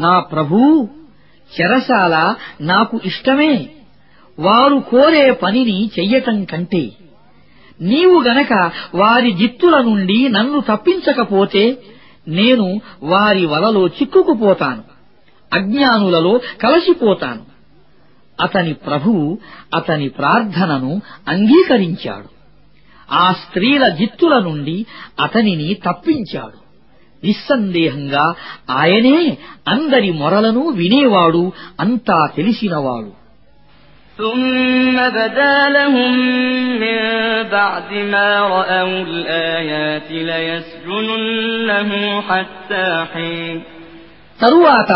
నా 0.00 0.20
ప్రభూ 0.20 0.88
చెరసాల 1.60 2.34
నాకు 2.60 3.00
ఇష్టమే. 3.04 3.68
వారు 4.38 4.78
కోరే 4.78 5.30
పనిని 5.30 5.90
చెయ్యటం 5.98 6.44
కంటే 6.44 6.90
నీవు 7.80 8.22
గనక 8.22 8.70
వారి 8.94 9.32
జిత్తుల 9.32 9.80
నుండి 9.80 10.28
నన్ను 10.28 10.60
తప్పించకపోతే 10.60 11.78
నేను 12.28 12.80
వారి 13.02 13.46
వలలో 13.46 13.86
చిక్కుకుపోతాను. 13.86 14.82
అజ్ఞానులలో 15.52 16.40
కలసిపోతాను. 16.60 17.42
అతని 18.40 18.72
ప్రభువు 18.72 19.38
అతని 19.74 20.08
ప్రార్థనను 20.08 21.00
అంగీకరించాడు. 21.28 22.38
ఆ 23.12 23.32
స్త్రీల 23.32 23.88
జిత్తుల 23.88 24.38
నుండి 24.38 24.86
అతనిని 25.20 25.74
తప్పించాడు. 25.74 26.68
నిస్సందేహంగా 27.26 28.34
ఆయనే 28.70 29.38
అందరి 29.68 30.12
మొరలను 30.12 30.68
వినేవాడు 30.68 31.52
అంతా 31.80 32.26
తెలిసినవాడు. 32.36 33.17
ثم 34.17 34.95
بدا 35.11 35.69
لهم 35.69 36.13
من 36.79 36.97
بعد 37.49 37.89
ما 38.05 38.29
رأوا 38.49 39.03
الآيات 39.03 40.09
ليسجننه 40.23 41.89
حتى 42.21 42.85
حين 43.13 43.57
తరువాత 44.39 44.91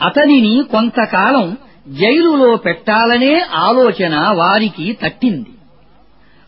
అతనిని 0.00 0.54
కొంతకాలం 0.72 1.46
జైలులో 1.92 2.50
పెట్టాలనే 2.56 3.34
ఆలోచన 3.66 4.14
వారికి 4.40 4.86
తట్టింది 5.02 5.52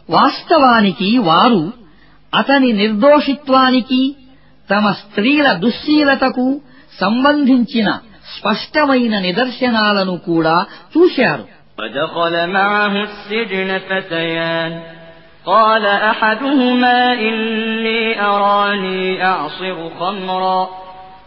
వాస్తవానికి 0.08 1.10
వారు 1.20 1.62
అతని 2.32 2.70
నిర్దోషిత్వానికి 2.72 4.02
తమ 4.68 4.84
స్త్రీల 5.02 5.48
దుశ్శీలతకు 5.64 6.46
సంబంధించిన 6.92 7.88
స్పష్టమైన 8.34 9.14
నిదర్శనాలను 9.18 10.16
కూడా 10.28 10.56
చూశారు 10.94 11.46
ودخل 11.79 12.49
معه 12.49 13.03
السجن 13.03 13.77
فتيان. 13.77 14.81
قال 15.45 15.85
أحدهما 15.85 17.13
إني 17.13 18.21
أراني 18.21 19.25
أعصر 19.25 19.89
خمرا. 19.99 20.69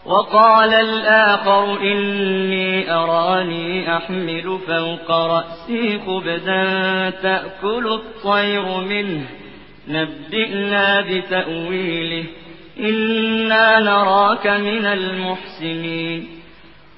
وقال 0.05 0.73
الآخر 0.73 1.81
إني 1.81 2.93
أراني 2.93 3.97
أحمل 3.97 4.59
فوق 4.67 5.11
رأسي 5.11 5.99
خبزا 5.99 7.09
تأكل 7.09 7.87
الطير 7.93 8.65
منه. 8.77 9.25
نبئنا 9.87 11.01
بتأويله. 11.01 12.25
إنا 12.79 13.79
نراك 13.79 14.47
من 14.47 14.85
المحسنين. 14.85 16.36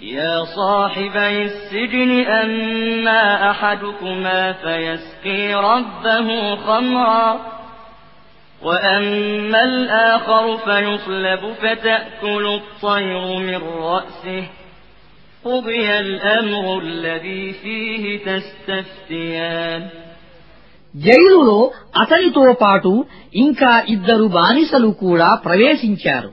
يا 0.00 0.44
صاحبي 0.56 1.42
السجن 1.44 2.10
أما 2.36 3.50
أحدكما 3.50 4.52
فيسقي 4.52 5.54
ربه 5.54 6.28
خمرا 6.56 7.28
وأما 8.62 9.64
الآخر 9.64 10.56
فيصلب 10.56 11.52
فتأكل 11.52 12.44
الطير 12.54 13.36
من 13.38 13.60
رأسه 13.82 14.44
قضي 15.44 15.98
الأمر 15.98 16.78
الذي 16.78 17.52
فيه 17.54 18.04
تستفتيان 18.26 19.82
జైలులో 20.94 21.58
అతనితో 22.02 22.42
పాటు 22.60 22.90
ఇంకా 23.34 23.70
ఇద్దరు 23.88 24.24
బానిసలు 24.38 24.90
కూడా 25.04 25.28
ప్రవేశించారు 25.44 26.30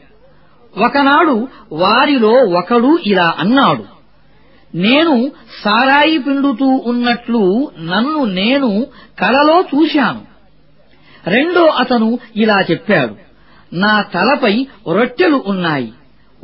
ఒకనాడు 0.79 1.49
వారిలో 1.73 2.33
ఒకడు 2.33 2.99
ఇలా 3.07 3.35
అన్నాడు 3.39 3.85
నేను 4.75 5.33
సారాయి 5.65 6.19
పిండుతూ 6.19 6.83
ఉన్నట్లు 6.87 7.71
నన్ను 7.81 8.25
నేను 8.25 8.87
కలలో 9.19 9.61
చూశాను. 9.61 10.21
రెండో 11.27 11.67
అతను 11.67 12.19
ఇలా 12.37 12.61
చెప్పాడు 12.71 13.15
నా 13.73 14.03
తలపై 14.03 14.67
రొట్టెలు 14.93 15.45
ఉన్నాయి. 15.47 15.93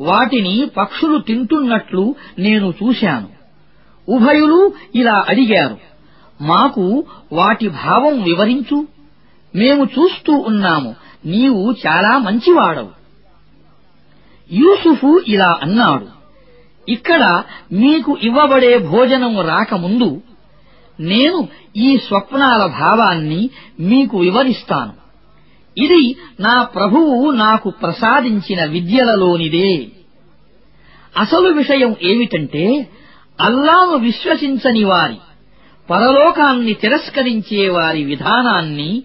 వాటిని 0.01 0.71
పక్షులు 0.77 1.19
తింటున్నట్లు 1.19 2.15
నేను 2.39 2.75
చూశాను. 2.85 3.29
ఉభయులు 4.09 4.73
ఇలా 4.95 5.25
అడిగారు 5.29 5.79
మాకు 6.41 7.05
వాటి 7.33 7.69
భావం 7.69 8.23
వివరించు. 8.23 8.87
మేము 9.55 9.85
చూస్తూ 9.85 10.33
ఉన్నాము. 10.33 10.95
నీవు 11.27 11.75
చాలా 11.87 12.19
మంచివాడవు. 12.19 13.00
యూసుఫు 14.53 15.21
ఇలా 15.29 15.59
అన్నాడు 15.63 16.21
ఇక్కడ 16.89 17.43
మీకు 17.73 18.19
ఇవ్వబడే 18.23 18.79
భోజనం 18.79 19.41
రాకముందు 19.41 20.21
నేను 21.01 21.49
ఈ 21.77 21.99
స్వప్నాల 21.99 22.67
భావాన్ని 22.67 23.51
మీకు 23.81 24.19
వివరిస్తాను. 24.19 24.93
ఇది 25.79 26.17
నా 26.41 26.63
ప్రభువు 26.63 27.31
నాకు 27.31 27.71
ప్రసాదించిన 27.71 28.65
విద్యలలోనిదే. 28.65 29.89
అసలు 31.17 31.49
విషయం 31.49 31.97
ఏమిటంటే 32.03 32.89
అల్లాను 33.41 33.97
విశ్వసించని 33.97 34.85
వారి 34.85 35.19
పరలోకాన్ని 35.91 36.73
తిరస్కరించే 36.73 37.69
వారి 37.69 38.05
విధానాన్ని 38.05 39.03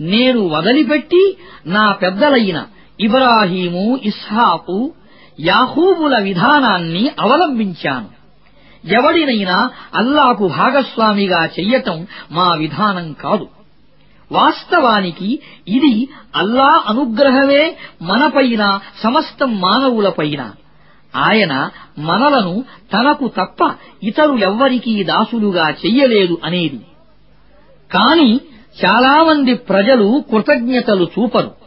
నేను 0.00 0.48
వదిలిపెట్టి 0.48 1.36
నా 1.66 1.92
పెద్దలైన 1.92 2.66
ఇబ్రాహీము 3.00 3.98
ఇస్హాకు 4.02 4.92
యాహూబుల 5.40 6.18
విధానాన్ని 6.22 7.10
అవలంబించాను. 7.20 8.18
ఎవడినైనా 8.88 9.70
అల్లాకు 9.94 10.48
భాగస్వామిగా 10.48 11.46
చెయ్యటం 11.46 12.06
మా 12.30 12.54
విధానం 12.54 13.12
కాదు. 13.12 13.48
వాస్తవానికి 14.32 15.40
ఇది 15.68 16.08
అల్లా 16.36 16.82
అనుగ్రహమే 16.86 17.76
మనపైన 18.02 18.80
సమస్తం 19.02 19.60
మానవులపైన 19.60 20.50
ఆయన 21.16 21.70
మనలను 21.98 22.64
తనకు 22.92 23.28
తప్ప 23.28 23.74
ఇతరులెవ్వరికీ 24.02 25.04
దాసులుగా 25.04 25.70
చెయ్యలేదు 25.70 26.38
అనేది. 26.44 26.80
కాని 27.92 28.40
చాలామంది 28.84 29.54
ప్రజలు 29.54 30.24
కృతజ్ఞతలు 30.30 31.04
చూపరు. 31.04 31.57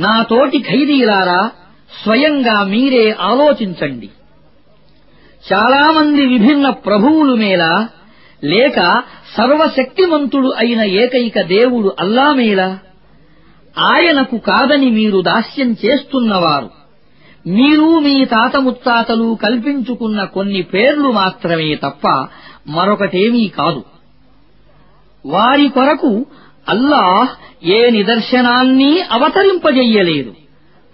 నా 0.00 0.22
తోటి 0.22 0.58
ఖైదీలారా 0.58 1.50
స్వయంగా 2.02 2.64
మీరే 2.64 3.16
ఆలోచించండి. 3.20 4.10
చాలామంది 5.52 6.26
విభిన్న 6.26 6.70
ప్రభువులు 6.70 7.34
మేలా 7.34 7.88
లేక 8.44 9.02
సర్వశక్తిమంతుడు 9.36 10.54
అయిన 10.58 10.80
ఏకైక 10.80 11.40
దేవుడు 11.40 11.96
అల్లా 12.00 12.32
మేలా 12.32 12.78
ఆయనకు 13.78 14.36
కాదని 14.36 14.90
మీరు 14.90 15.20
దాస్యం 15.20 15.76
చేస్తున్నవారు. 15.84 16.70
మీరు 17.46 17.98
మీ 17.98 18.24
తాత 18.24 18.56
ముత్తాతలు 18.56 19.38
కల్పించుకున్న 19.42 20.24
కొన్ని 20.24 20.62
పేర్లు 20.62 21.12
మాత్రమే 21.12 21.74
తప్ప 21.74 22.28
మరొకటేమీ 22.66 23.48
కాదు. 23.48 23.84
వారి 25.26 25.68
కొరకు 25.68 26.26
అల్లాహ్ 26.68 27.28
ఏ 27.66 27.90
నిదర్శనాన్ని 27.90 29.00
అవతరింపజెయ్యలేదు 29.00 30.34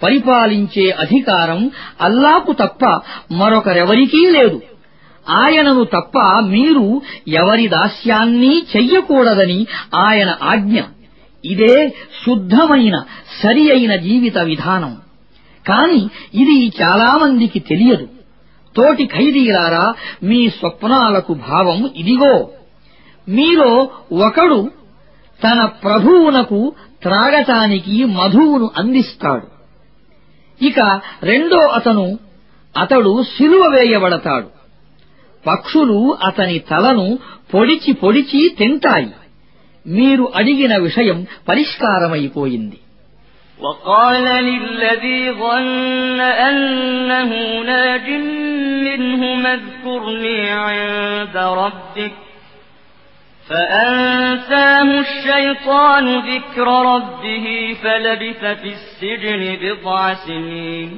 పరిపాలించే 0.02 0.90
అధికారం 0.90 1.70
అల్లాకు 2.00 2.52
తప్ప 2.52 3.00
మరొకరెవరికీ 3.32 4.30
లేదు. 4.30 4.62
ఆయనను 5.28 5.84
తప్ప 5.84 6.18
మీరు 6.42 7.02
ఎవరి 7.28 7.68
దాస్యాన్ని 7.68 8.62
చెయ్యకూడదని 8.76 9.66
ఆయన 9.94 10.38
ఆజ్ఞ. 10.42 10.80
ఇదే 11.44 11.88
శుద్ధమైన 12.26 13.02
సరి 13.42 13.70
అయిన 13.70 13.96
జీవిత 13.96 14.38
విధానం. 14.38 14.96
కాని 15.68 16.08
ఇది 16.34 16.72
చాలామందికి 16.82 17.58
తెలియదు. 17.60 18.08
తోటి 18.76 19.06
ఖైదీలారా 19.06 19.94
మీ 20.22 20.50
స్వప్నాలకు 20.50 21.34
భావం 21.34 21.90
ఇదిగో. 21.96 22.50
మీలో 23.28 23.88
ఒకడు 24.12 24.70
తన 25.41 25.59
ప్రభువునకు 25.83 26.59
త్రాగటానికి 27.03 27.95
మధువును 28.17 28.67
అందిస్తాడు 28.77 29.47
ఇక 30.61 30.79
రెండో 31.23 31.59
అతను 31.77 32.05
అతడు 32.75 33.11
సిలువ 33.35 33.63
వేయబడతాడు 33.69 34.49
పక్షులు 35.45 35.97
అతని 36.23 36.57
తలను 36.69 37.07
పొడిచి 37.53 37.91
పొడిచి 37.93 38.41
తింటాయి 38.57 39.11
మీరు 39.85 40.25
అడిగిన 40.35 40.73
విషయం 40.87 41.19
పరిష్కారమైపోయింది 41.47 42.79
وقال 43.59 44.25
للذي 44.43 45.21
ظن 45.33 46.19
أنه 46.41 47.31
ناج 47.63 48.07
منهما 48.85 49.53
اذكرني 49.53 50.39
عند 50.65 51.35
ربك 51.55 52.15
فأنساه 53.49 54.89
الشيطان 54.99 56.05
ذكر 56.25 56.67
ربه 56.85 57.45
فلبث 57.83 58.41
في 58.61 58.69
السجن 58.69 59.41
بضع 59.61 59.99
سنين 60.25 60.89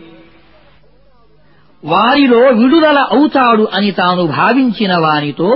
వారిలో 1.84 2.42
విడుదల 2.60 3.00
అవుతాడు 3.12 3.66
అని 3.78 3.92
తాను 3.92 4.24
భావించిన 4.34 4.94
వానితో 4.98 5.50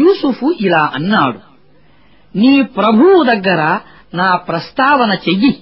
యూసుఫు 0.00 0.48
ఇలా 0.60 0.82
అన్నాడు 0.94 1.40
నీ 2.34 2.52
ప్రభువు 2.76 3.18
దగ్గర 3.24 3.62
నా 4.14 4.28
ప్రస్తావన 4.48 5.12
చెయ్యి 5.26 5.52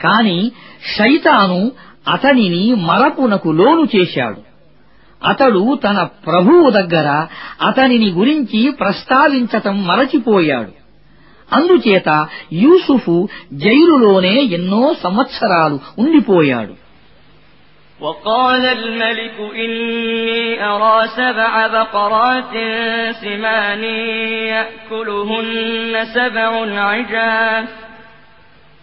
కాని 0.00 0.38
శైతాను 0.96 1.60
అతనిని 2.06 2.64
మరపునకు 2.88 3.48
లోను 3.52 3.84
చేశాడు 3.94 4.40
అతడు 5.24 5.62
తన 5.84 5.98
ప్రభువు 6.26 6.66
దగ్గర 6.70 7.08
అతనిని 7.62 8.10
గురించి 8.10 8.60
ప్రస్తావించటం 8.80 9.76
మరచిపోయాడు 9.86 10.72
అందుచేత 11.50 12.08
యూసుఫు 12.56 13.16
జైలులోనే 13.64 14.36
ఎన్నో 14.58 14.84
సంవత్సరాలు 15.04 15.78
ఉండిపోయాడు 16.02 16.74
وقال 18.00 18.64
الملك 18.70 19.36
إني 19.56 20.42
أرى 20.66 20.98
سبع 21.10 21.52
بقرات 21.68 22.54
سمان 23.14 23.82
يأكلهن 24.54 25.94
سبع 26.14 26.50
عجاف 26.82 27.68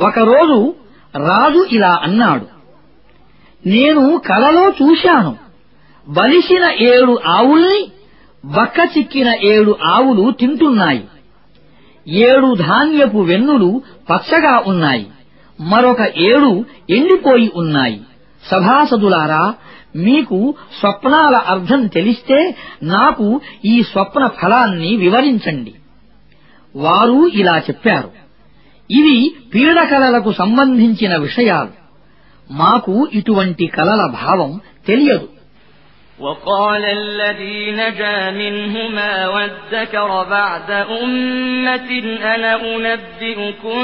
ఒకరోజు 0.00 0.74
రాజు 1.16 1.66
ఇలా 1.72 2.00
అన్నాడు 2.02 2.46
నేను 3.66 4.18
కలలో 4.18 4.70
చూశాను. 4.70 5.36
బలిసిన 6.08 6.70
ఏడు 6.80 7.18
ఆవుల్ని 7.26 7.90
బక్క 8.44 8.98
చిక్కిన 8.98 9.34
ఏడు 9.42 9.76
ఆవులు 9.86 10.30
తింటున్నాయి. 10.30 11.04
ఏడు 12.08 12.54
ధాన్యపు 12.54 13.18
వెన్నులు 13.18 13.82
పచ్చగా 14.10 14.62
ఉన్నాయి. 14.66 15.06
మరొక 15.60 16.00
ఏడు 16.16 16.64
ఎండిపోయి 16.90 17.52
ఉన్నాయి. 17.56 18.00
సభాసదులారా 18.50 19.54
మీకు 19.96 20.54
స్వప్నాల 20.80 21.36
అర్థం 21.36 21.86
తెలిస్తే 21.86 22.54
నాకు 22.82 23.40
ఈ 23.64 23.82
స్వప్న 23.82 24.26
ఫలాన్ని 24.26 24.96
వివరించండి. 24.96 25.74
వారు 26.76 27.28
ఇలా 27.28 27.58
చెప్పారు. 27.58 28.23
ఇవి 28.89 29.17
పీడకలలకు 29.53 30.31
సంబంధించిన 30.41 31.13
విషయాలు 31.25 31.73
మాకు 32.47 32.93
ఇటువంటి 33.19 33.65
కలల 33.77 34.01
భావం 34.19 34.53
తెలియదు 34.87 35.27
وقال 36.19 36.83
الذي 37.01 37.59
نجا 37.73 38.17
منهما 38.33 39.11
وادكر 39.27 40.09
بعد 40.29 40.69
أمة 40.99 41.89
أنا 42.25 42.51
أنبئكم 42.67 43.79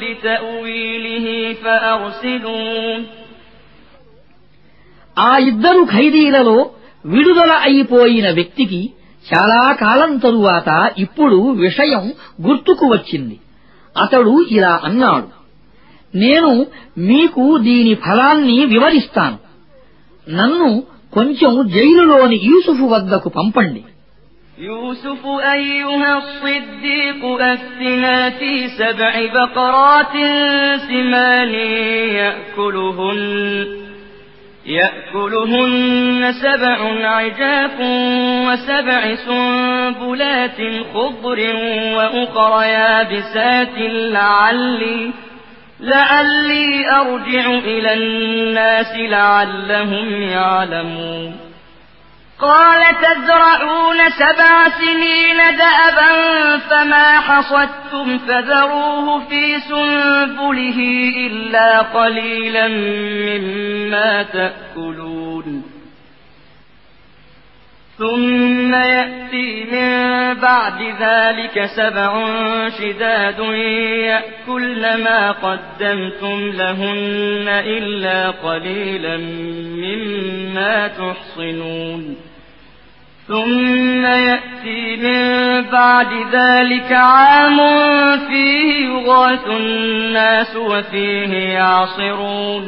بتأويله 0.00 1.26
فأرسلون 1.62 2.98
ఆ 5.16 5.32
ఇద్దరు 5.50 5.82
ఖైదీలలో 5.94 6.58
విడుదల 7.04 7.52
అయిపోయిన 7.68 8.26
వ్యక్తికి 8.30 8.80
చాలా 9.26 9.62
కాలం 9.82 10.10
తరువాత 10.18 10.68
ఇప్పుడు 10.98 11.38
విషయం 11.64 12.04
గుర్తుకు 12.40 12.86
వచ్చింది 12.86 13.36
అతడు 13.96 14.34
ఇలా 14.50 14.74
అన్నాడు 14.88 15.28
నేను 16.14 16.50
మీకు 17.08 17.44
దీని 17.66 17.94
ఫలాన్ని 18.04 18.58
వివరిస్తాను 18.72 19.38
నన్ను 20.26 20.68
కొంచెం 21.12 21.52
జైలులోని 21.76 22.38
యూసుఫు 22.48 22.86
వద్దకు 22.94 23.30
పంపండి 23.38 23.82
يوسف 24.68 25.22
أيها 25.54 26.10
الصديق 26.16 27.20
أفتنا 27.42 28.16
في 28.30 28.52
سبع 28.70 29.14
بقرات 29.34 30.14
سمان 30.88 31.52
يأكلهن 32.20 33.18
يأكلهن 34.65 36.31
سبع 36.41 37.07
عجاف 37.07 37.79
وسبع 38.47 39.15
سنبلات 39.15 40.85
خضر 40.93 41.39
وأخر 41.95 42.63
يابسات 42.63 43.77
لعلي 43.77 45.11
لعلي 45.79 46.85
أرجع 46.89 47.49
إلى 47.49 47.93
الناس 47.93 48.95
لعلهم 48.95 50.21
يعلمون. 50.21 51.42
قال 52.39 52.83
تزرعون 53.01 54.09
سبع 54.09 54.69
سنين 54.69 55.37
دأبا 55.37 56.57
فما 56.57 57.19
حصدتم 57.19 58.17
فذروه 58.17 59.19
في 59.29 59.59
سنبله 59.59 60.79
إلا 61.17 61.79
قليلا 61.79 62.67
مما 63.27 64.23
تأكلون. 64.23 65.72
ثم 68.02 68.74
يأتي 68.74 69.64
من 69.72 69.90
بعد 70.40 70.82
ذلك 71.00 71.64
سبع 71.76 72.10
شداد 72.68 73.38
يأكلن 74.08 75.04
ما 75.04 75.32
قدمتم 75.32 76.50
لهن 76.54 77.48
إلا 77.48 78.30
قليلا 78.30 79.16
مما 79.84 80.88
تحصنون 80.88 82.16
ثم 83.28 84.04
يأتي 84.06 84.96
من 84.96 85.22
بعد 85.70 86.12
ذلك 86.32 86.92
عام 86.92 87.58
فيه 88.28 88.86
يغاث 88.86 89.46
الناس 89.46 90.56
وفيه 90.56 91.32
يعصرون 91.58 92.66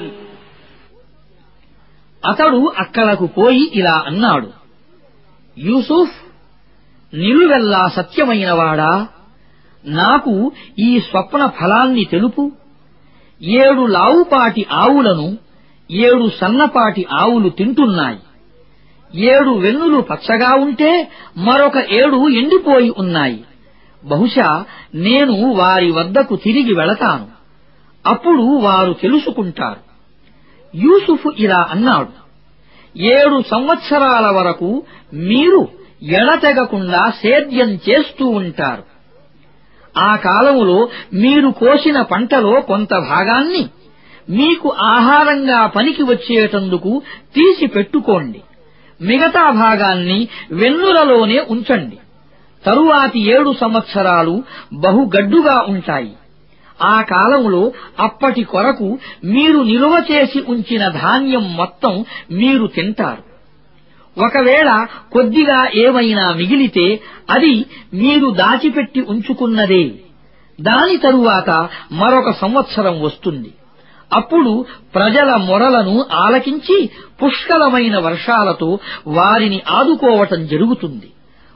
అతడు 2.22 2.58
అక్కడకు 2.82 3.26
పోయి 3.36 3.62
ఇలా 3.80 3.94
అన్నాడు 4.08 4.48
యూసుఫ్ 5.57 6.11
నిలువెల్లా 7.15 7.87
సత్యమైనవాడా? 7.87 9.07
నాకు 9.85 10.51
ఈ 10.79 10.99
స్వప్న 10.99 11.45
ఫలాన్ని 11.45 12.05
తెలుపు. 12.05 12.51
ఏడు 13.41 13.85
లావుపాటి 13.85 14.65
ఆవులను 14.71 15.37
ఏడు 15.91 16.29
సన్నపాటి 16.37 17.05
ఆవులు 17.13 17.49
తింటున్నాయి. 17.49 18.19
ఏడు 19.15 19.49
వెన్నులు 19.49 20.01
పచ్చగా 20.01 20.55
ఉంటే 20.55 21.11
మరొక 21.37 21.77
ఏడు 21.77 22.29
ఎండిపోయి 22.29 22.93
ఉన్నాయి. 22.97 23.43
బహుశా 24.03 24.65
నేను 24.95 25.53
వారి 25.53 25.91
వద్దకు 25.91 26.35
తిరిగి 26.35 26.73
వెళతాను. 26.73 27.27
అప్పుడు 28.05 28.41
వారు 28.41 28.93
తెలుసుకుంటారు. 28.93 29.79
యూసుఫ్ 30.77 31.27
ఇలా 31.37 31.67
అన్నాడు 31.71 32.24
ఏడు 32.97 33.43
సంవత్సరాల 33.51 34.25
వరకు 34.25 34.83
మీరు 35.13 35.67
ఎడతెగకుండా 36.03 37.09
సేద్యం 37.09 37.69
చేస్తూ 37.69 38.27
ఉంటారు. 38.27 38.83
ఆ 39.97 40.15
కాలములో 40.15 40.89
మీరు 41.13 41.49
కోసిన 41.49 42.01
పంటలో 42.01 42.61
కొంత 42.61 42.93
భాగాన్ని 42.93 43.69
మీకు 44.29 44.69
ఆహారంగా 44.69 45.65
పనికి 45.65 46.03
వచ్చేటందుకు 46.03 47.01
తీసి 47.35 47.67
పెట్టుకోండి. 47.67 48.41
మిగతా 49.01 49.49
భాగాన్ని 49.49 50.27
వెన్నులలోనే 50.51 51.45
ఉంచండి. 51.49 51.97
తరువాతి 52.65 53.19
ఏడు 53.19 53.55
సంవత్సరాలు 53.61 54.43
బహుగడ్డుగా 54.73 55.65
ఉంటాయి. 55.67 56.13
ఆ 56.83 57.01
కాలంలో 57.01 57.71
అప్పటి 57.99 58.43
కొరకు 58.43 58.97
మీరు 59.23 59.59
నిలువ 59.59 60.03
చేసి 60.11 60.43
ఉంచిన 60.47 60.87
ధాన్యం 60.87 61.55
మొత్తం 61.55 62.05
మీరు 62.31 62.67
తింటారు. 62.67 63.35
ఒకవేళ 64.25 64.87
కొద్దిగా 65.11 65.67
ఏమైనా 65.75 66.33
మిగిలితే 66.33 67.01
అది 67.29 67.65
మీరు 67.93 68.29
దాచిపెట్టి 68.29 69.01
ఉంచుకున్నదే. 69.01 69.91
దాని 70.61 70.97
తరువాత 70.97 71.69
మరొక 71.91 72.31
సంవత్సరం 72.31 73.01
వస్తుంది. 73.01 73.53
అప్పుడు 74.13 74.65
ప్రజల 74.95 75.35
మొరలను 75.35 76.05
ఆలకించి 76.13 76.89
పుష్కలమైన 77.23 77.99
వర్షాలతో 77.99 78.79
వారిని 79.07 79.61
ఆదుకోవటం 79.69 80.47
జరుగుతుంది. 80.47 81.11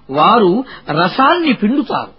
వారు 0.10 0.63
రసాన్ని 0.89 1.53
పిండుతారు. 1.53 2.18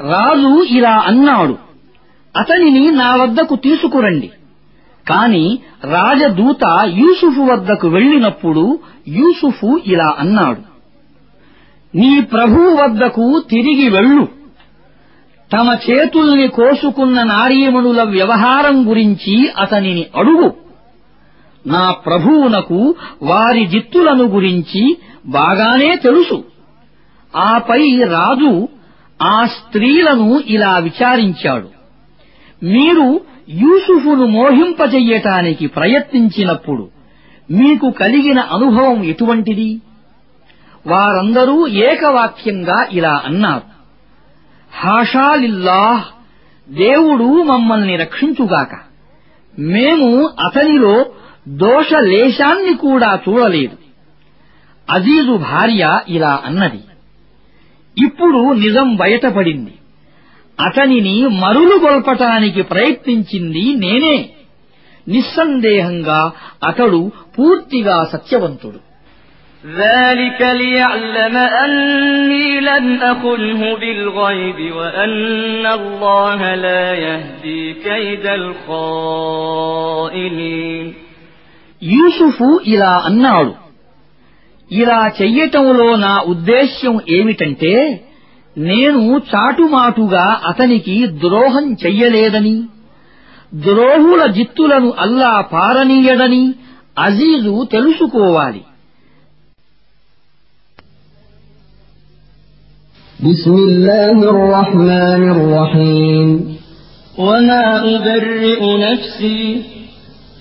రాజు 0.00 0.62
ఇలా 0.62 0.96
అన్నాడు 1.06 1.58
అతనిని 2.36 2.90
నా 2.90 3.16
వద్దకు 3.16 3.56
తీసుకురండి. 3.56 4.30
కాని 5.08 5.58
రాజదూత 5.84 6.84
యూసుఫు 6.84 7.40
వద్దకు 7.40 7.88
వెళ్ళినప్పుడు 7.88 8.78
యూసుఫు 9.08 9.80
ఇలా 9.86 10.16
అన్నాడు 10.18 10.68
నీ 11.94 12.20
ప్రభువు 12.20 12.76
వద్దకు 12.76 13.42
తిరిగి 13.50 13.88
వెళ్ళు. 13.88 14.28
తమ 15.52 15.76
చేతుల్ని 15.90 16.48
కోసుకున్న 16.48 17.22
నారీమణుల 17.22 18.02
వ్యవహారం 18.02 18.90
గురించి 18.90 19.50
అతనిని 19.50 20.06
అడుగు. 20.16 20.52
నా 21.66 21.90
ప్రభువునకు 21.90 22.94
వారి 23.22 23.66
జిత్తులను 23.66 24.24
గురించి 24.24 24.96
బాగానే 25.26 25.96
తెలుసు. 25.96 26.44
ఆపై 27.36 28.04
రాజు 28.04 28.68
ఆ 29.22 29.46
స్త్రీలను 29.46 30.42
ఇలా 30.46 30.78
విచారించాడు. 30.78 31.68
మీరు 32.62 33.20
యూసుఫును 33.48 34.26
మోహింపజెయ్యటానికి 34.26 35.66
ప్రయత్నించినప్పుడు 35.66 36.88
మీకు 37.50 37.90
కలిగిన 37.90 38.38
అనుభవం 38.38 39.04
ఎటువంటిది? 39.04 39.82
వారందరూ 40.86 41.66
ఏకవాక్యంగా 41.66 42.86
ఇలా 42.92 43.22
అన్నారు. 43.24 43.78
హాషాలిల్లాహ్ 44.74 46.04
దేవుడు 46.70 47.42
మమ్మల్ని 47.42 47.96
రక్షించుగాక. 47.96 48.80
మేము 49.58 50.26
అతనిలో 50.26 51.06
దోషలేశాన్ని 51.48 52.74
కూడా 52.74 53.18
చూడలేదు. 53.28 53.76
అజీజు 54.90 55.36
భార్య 55.36 56.00
ఇలా 56.08 56.42
అన్నది. 56.44 56.80
ఇప్పుడు 57.97 58.41
నిజం 58.63 58.87
బయటపడింది 58.95 59.73
అతనిని 60.59 61.13
మరులు 61.43 61.75
గొల్పటానికి 61.83 62.61
ప్రయత్నించింది 62.71 63.65
నేనే 63.83 64.15
నిస్సందేహంగా 65.07 66.21
అతడు 66.63 67.01
పూర్తిగా 67.35 67.97
సత్యవంతుడు 68.13 68.79
ذلك 69.63 70.41
ليعلم 70.53 71.35
أني 71.65 72.47
لم 72.61 72.85
أخنه 73.03 73.61
بالغيب 73.75 74.59
وأن 74.73 75.15
الله 75.73 76.39
لا 76.57 76.85
يهدي 77.03 77.61
كيد 77.83 78.25
الخائنين 79.43 80.85
యూసుఫు 81.81 82.47
ఇలా 82.73 82.93
అన్నాడు 83.07 83.53
ఇలా 84.71 84.99
చెయ్యటంలో 85.19 85.87
నా 86.03 86.13
ఉద్దేశ్యం 86.33 86.95
ఏమిటంటే 87.09 87.73
నేను 88.55 89.01
చాటుమాటుగా 89.29 90.25
అతనికి 90.49 90.95
ద్రోహం 91.23 91.65
చెయ్యలేదని 91.83 92.55
ద్రోహుల 93.65 94.21
జిత్తులను 94.37 94.91
అల్లా 95.05 95.33
పారనీయడని 95.53 96.43
అజీజు 96.99 97.55
తెలుసుకోవాలి 97.71 98.63
بسم 103.19 103.55
الله 103.61 104.17
الرحمن 104.25 105.23
الرحيم 105.31 106.27
وما 107.17 107.65
أبرئ 107.87 108.61
نفسي 108.79 109.41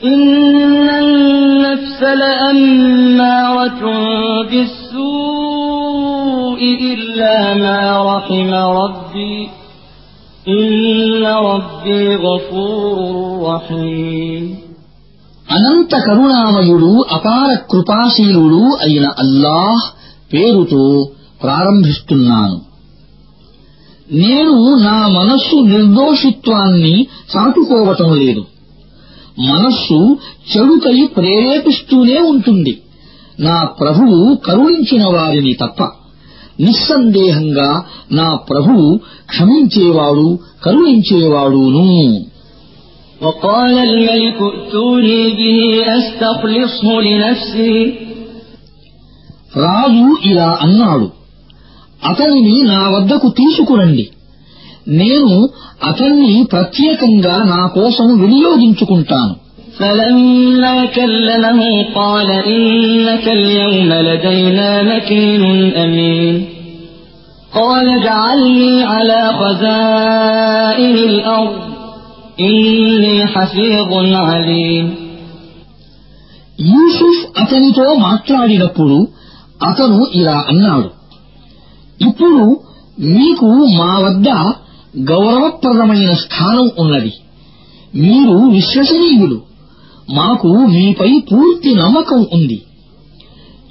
إن 0.03 0.89
النفس 0.99 2.01
لأمارة 2.23 3.83
بالسوء 5.23 6.61
إلا 6.93 7.55
ما 7.55 7.81
رحم 8.11 8.51
ربي 8.81 9.37
إن 10.49 10.73
ربي 11.49 12.03
غفور 12.17 12.97
رحيم 13.49 14.45
అనంత 15.47 15.93
కరుణామయుడు 16.07 16.91
అపార 17.17 17.49
కృపాశీలుడు 17.71 18.61
అయిన 18.85 19.07
అల్లాహ్ 19.23 19.83
పేరుతో 20.33 20.85
ప్రారంభిస్తున్నాను 21.43 22.59
నేను 24.23 24.55
నా 24.87 24.97
మనస్సు 25.17 25.57
నిర్దోషిత్వాన్ని 25.73 26.95
చాటుకోవటం 27.33 28.11
లేదు 28.23 28.43
మనస్సు 29.49 29.99
చెడుకై 30.51 30.99
ప్రేరేపిస్తూనే 31.17 32.19
ఉంటుంది 32.31 32.75
నా 33.39 33.59
ప్రభువు 33.81 34.19
కరుణించిన 34.47 35.05
వారిని 35.15 35.55
తప్ప 35.55 35.81
నిస్సందేహంగా 36.63 37.71
నా 38.13 38.29
ప్రభువు 38.51 38.89
క్షమించేవాడు 39.33 40.29
కరుణించేవాడును 40.65 41.87
وقال 43.21 43.75
الملك 43.81 44.41
ائتوني 44.49 45.21
به 45.33 45.59
أستخلصه 45.93 46.89
لنفسي 47.03 47.77
రాజు 49.59 50.07
ఇలా 50.31 50.51
అన్నాడు 50.65 51.07
అతనిని 52.03 52.57
నా 52.71 52.83
వద్దకు 52.89 53.29
తీసుకురండి 53.31 54.05
నేను 54.93 55.35
అతన్ని 55.83 56.35
ప్రత్యేకంగా 56.53 57.37
నా 57.53 57.63
కోసం 57.77 58.09
వినియోగించుకుంటాను 58.23 59.35
فلما 59.79 60.77
كلمه 60.89 61.61
قال 61.95 62.29
إنك 62.49 63.27
اليوم 63.31 63.89
لدينا 64.01 64.83
مكين 64.83 65.43
أمين 65.77 66.35
قال 67.53 67.87
اجعلني 67.91 68.75
على 68.85 69.21
خزائن 69.41 70.97
الأرض 71.05 71.57
إني 72.41 73.27
حفيظ 73.27 73.91
عليم 74.27 74.87
యూసుఫ్ 76.69 77.21
అతనితో 77.39 77.87
మాట్లాడినప్పుడు 77.99 78.97
అతను 79.63 79.99
ఇలా 80.13 80.37
అన్నాడు 80.49 80.89
ఇప్పుడు 82.01 82.45
మీకు 83.17 83.49
మా 83.79 83.93
వద్ద 83.99 84.29
గౌరవప్రదమైన 85.11 86.13
స్థానం 86.25 86.67
ఉన్నది 86.77 87.13
మీరు 87.95 88.37
విశ్వసనీయులు 88.57 89.39
మాకు 90.15 90.49
మీపై 90.75 91.11
పూర్తి 91.31 91.71
నమ్మకం 91.75 92.21
ఉంది 92.33 92.59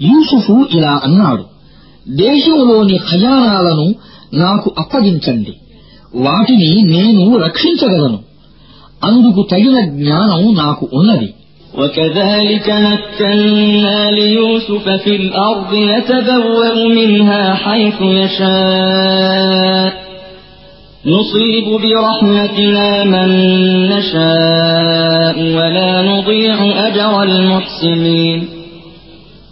యూసుఫు 0.03 0.55
ఇలా 0.71 0.93
అన్నాడు 1.03 1.45
దేశంలోని 2.21 2.97
ఖజానాలను 3.07 3.87
నాకు 4.35 4.69
అప్పగించండి 4.77 5.53
వాటిని 6.17 6.69
నేను 6.93 7.25
రక్షించగలను 7.37 8.19
అందుకు 9.03 9.41
తగిన 9.53 9.77
జ్ఞానం 9.93 10.43
నాకు 10.55 10.85
ఉన్నది 10.93 11.29
وكذلك 11.73 12.67
مكنا 12.81 14.11
ليوسف 14.11 14.85
في 15.03 15.15
الأرض 15.15 15.73
يتبوأ 15.73 16.75
منها 16.89 17.43
حيث 17.55 17.97
يشاء 18.13 19.89
نصيب 21.05 21.67
برحمتنا 21.83 23.03
من 23.03 23.29
نشاء 23.89 25.37
ولا 25.57 25.91
نضيع 26.01 26.57
أجر 26.87 27.23
المحسنين 27.23 28.39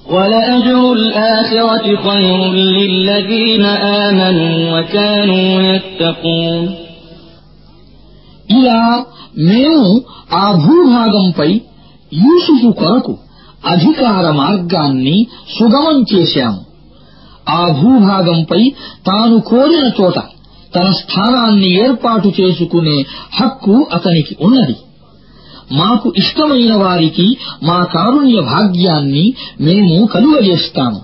ولأجر 0.10 0.94
الآخرة 0.94 1.86
خير 2.06 2.38
للذين 2.54 3.66
آمنوا 4.06 4.54
وكانوا 4.74 5.48
يتقون 5.72 6.64
ఇలా 8.50 8.82
మేము 9.50 9.90
ఆ 10.44 10.46
భూభాగంపై 10.64 11.50
యూసుఫు 12.12 12.70
కొరకు 12.82 13.14
అధికార 13.64 14.26
మార్గాన్ని 14.40 15.18
సుగమం 15.58 15.98
చేశాము 16.12 16.62
ఆ 17.60 17.62
భూభాగంపై 17.80 18.62
తాను 19.08 19.38
కోరిన 19.50 19.86
చోట 20.00 20.18
తన 20.77 20.93
స్థానాన్ని 20.93 21.85
ఏర్పాటు 21.85 22.33
చేసుకునే 22.41 23.05
హక్కు 23.41 23.87
అతనికి 23.93 24.37
ఉన్నది. 24.41 24.77
మాకు 25.73 26.13
ఇష్టమైన 26.17 26.75
వారికి 26.75 27.37
మా 27.63 27.85
కారుణ్య 27.85 28.41
భాగ్యాన్ని 28.41 29.35
మేము 29.61 30.07
కలుగజేస్తాము. 30.07 31.01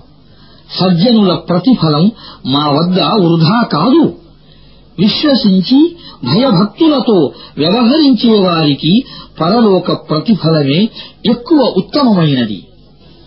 సజ్జనుల 0.79 1.33
ప్రతిఫలం 1.35 2.11
మా 2.45 2.69
వద్ద 2.69 2.99
వృధా 2.99 3.61
కాదు. 3.61 4.15
విశ్వసించి 4.99 5.95
భయభక్తులతో 6.23 7.31
వ్యవహరించే 7.57 8.39
వారికి 8.39 9.03
పరలోక 9.41 10.09
ప్రతిఫలమే 10.09 10.89
ఎక్కువ 11.25 11.73
ఉత్తమమైనది. 11.77 12.63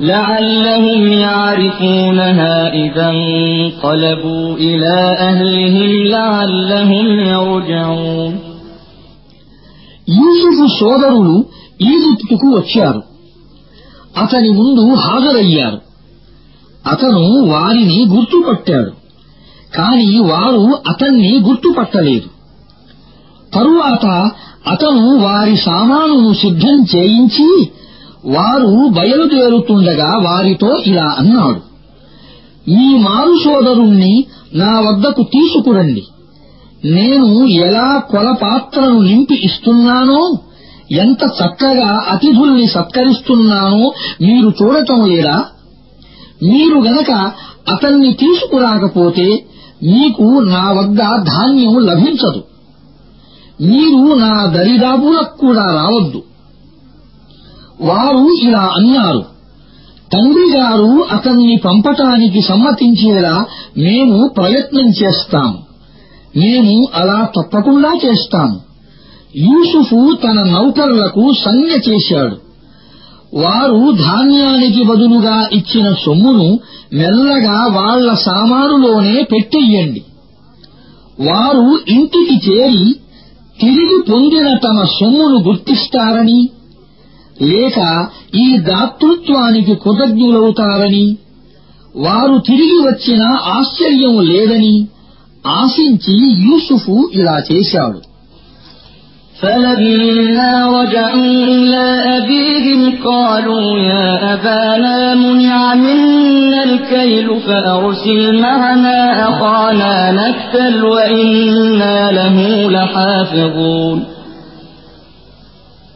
لعلهم 0.00 1.02
يعرفونها 1.24 2.54
إذا 2.74 3.06
انقلبوا 3.10 4.56
إلى 4.58 4.96
أهلهم 5.20 5.90
لعلهم 6.06 7.06
يرجعون 7.28 8.32
యూసుఫు 10.08 10.64
సోదరులు 10.78 11.36
ఈజిప్టుకు 11.90 12.48
వచ్చారు 12.56 13.00
అతని 14.14 14.50
ముందు 14.58 14.82
హాజరయ్యారు 15.04 15.78
అతను 16.84 17.22
వారిని 17.52 18.00
గుర్తుపట్టాడు 18.14 18.92
కాని 19.72 20.18
వారు 20.30 20.64
అతన్ని 20.92 21.32
గుర్తుపట్టలేదు 21.40 22.28
తరువాత 23.52 24.06
అతను 24.72 25.06
వారి 25.24 25.56
సామానును 25.64 26.30
సిద్ధం 26.42 26.76
చేయించి 26.92 27.48
వారు 28.25 28.87
బయలుదేరుతుండగా 28.87 30.17
వారితో 30.17 30.77
ఇలా 30.85 31.15
అన్నాడు. 31.19 31.69
మీ 32.69 32.97
మారు 32.97 33.37
సోదరుణ్ణి 33.43 34.25
నా 34.55 34.79
వద్దకు 34.79 35.23
తీసుకురండి. 35.23 36.03
నేను 36.85 37.45
ఎలా 37.45 38.01
కొలపాత్రను 38.11 39.01
నింపి 39.01 39.45
ఇస్తున్నానో 39.45 40.37
ఎంత 40.91 41.23
చక్కగా 41.23 42.05
అతిథుల్ని 42.09 42.67
సత్కరిస్తున్నానో 42.67 43.93
మీరు 44.21 44.53
చూడటం 44.63 45.09
లేదా? 45.09 45.45
మీరు 46.43 46.75
గనక 46.75 47.11
అతన్ని 47.71 48.13
తీసుకురాకపోతే 48.13 49.45
మీకు 49.83 50.23
నా 50.23 50.71
వద్ద 50.71 50.99
ధాన్యం 51.27 51.77
లభించదు. 51.77 52.43
మీరు 53.61 54.13
నా 54.13 54.45
దరిదాపులకు 54.45 55.37
కూడా 55.37 55.65
రావద్దు. 55.65 56.23
వారు 57.81 58.47
ఇలా 58.47 58.71
అన్నారు. 58.75 59.25
తండ్రి 60.13 60.57
గారు 60.57 61.05
అతన్ని 61.11 61.57
పంపటానికి 61.65 62.41
సమ్మతించేలా 62.41 63.45
మేము 63.77 64.27
ప్రయత్నం 64.37 64.87
చేస్తాం. 64.89 65.57
మేము 66.37 66.87
అలా 66.95 67.27
తప్పకుండా 67.37 67.93
చేస్తాము 68.05 68.59
యూసుఫు 69.35 70.15
తన 70.23 70.43
నౌకర్లకు 70.43 71.33
సంజ్ఞ 71.33 71.91
చేశాడు. 71.91 72.37
వారు 73.33 73.91
ధాన్యానికి 73.91 74.83
బదులుగా 74.83 75.49
ఇచ్చిన 75.53 75.93
సొమ్మును 76.05 76.59
మెల్లగా 76.93 77.67
వాళ్ళ 77.67 78.13
సామానులోనే 78.13 79.23
పెట్టెయ్యండి. 79.31 80.03
వారు 81.19 81.79
ఇంటికి 81.87 82.51
చేరి 82.51 82.95
తిరిగి 83.61 84.11
పొందిన 84.11 84.57
తమ 84.57 84.83
సొమ్మును 84.83 85.37
గుర్తిస్తారని 85.39 86.49
లేక 87.48 87.78
ఈ 88.36 88.46
దాతృత్వానికి 88.68 89.74
కృతజ్ఞులవుతారని 89.84 91.06
వారు 91.94 92.36
తిరిగి 92.48 92.78
వచ్చిన 92.86 93.22
ఆశ్చర్యం 93.56 94.16
లేదని 94.30 94.74
ఆశించి 95.44 96.16
యూసుఫు 96.46 96.96
ఇలా 97.20 97.36
చేశాడు 97.50 98.00
فلما 99.36 100.52
رجعوا 100.78 101.44
إلى 101.46 101.84
أبيهم 102.18 102.80
قالوا 103.04 103.66
يا 103.80 104.08
أبانا 104.34 105.14
منع 105.16 105.74
منا 105.76 106.64
الكيل 106.64 107.40
فأرسل 107.40 108.40
معنا 108.40 108.98
أخانا 109.28 109.94
نكتل 110.12 110.84
وإنا 110.84 112.12
له 112.12 112.36
لحافظون 112.70 113.98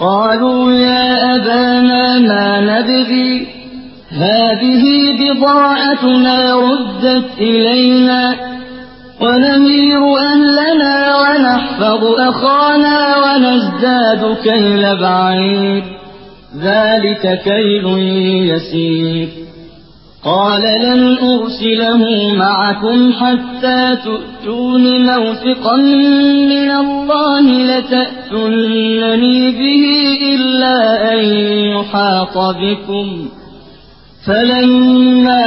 قالوا 0.00 0.72
يا 0.72 1.34
أبانا 1.36 2.18
ما 2.18 2.60
نبغي. 2.60 3.46
هذه 4.10 4.82
بضاعتنا 5.18 6.54
ردت 6.54 7.30
إلينا. 7.38 8.34
ونمير 9.20 10.18
أهلنا 10.18 11.16
ونحفظ 11.16 12.04
أخانا 12.18 13.16
ونزداد 13.16 14.36
كيل 14.44 14.96
بعير. 14.96 15.84
ذلك 16.62 17.40
كيل 17.44 17.86
يسير. 18.50 19.28
قال 20.24 20.62
لن 20.62 21.18
أرسله 21.18 22.34
معكم 22.34 23.12
حتى 23.12 23.96
تؤتون 24.04 25.06
موثقا 25.06 25.76
من 26.48 26.70
الله 26.70 27.40
لتأتونني 27.40 29.50
به 29.50 29.84
إلا 30.34 31.12
أن 31.12 31.18
يحاط 31.76 32.38
بكم. 32.38 33.28
فلما 34.26 35.44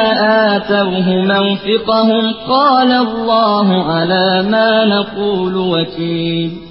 آتوه 0.56 1.10
موثقهم 1.10 2.34
قال 2.50 2.92
الله 2.92 3.84
على 3.84 4.46
ما 4.50 4.86
نقول 4.86 5.58
وكيل. 5.58 6.71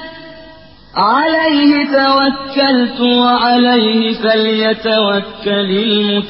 عليه 0.95 1.85
توكلت 1.85 3.01
وعليه 3.01 4.13
فليتوكل 4.13 5.69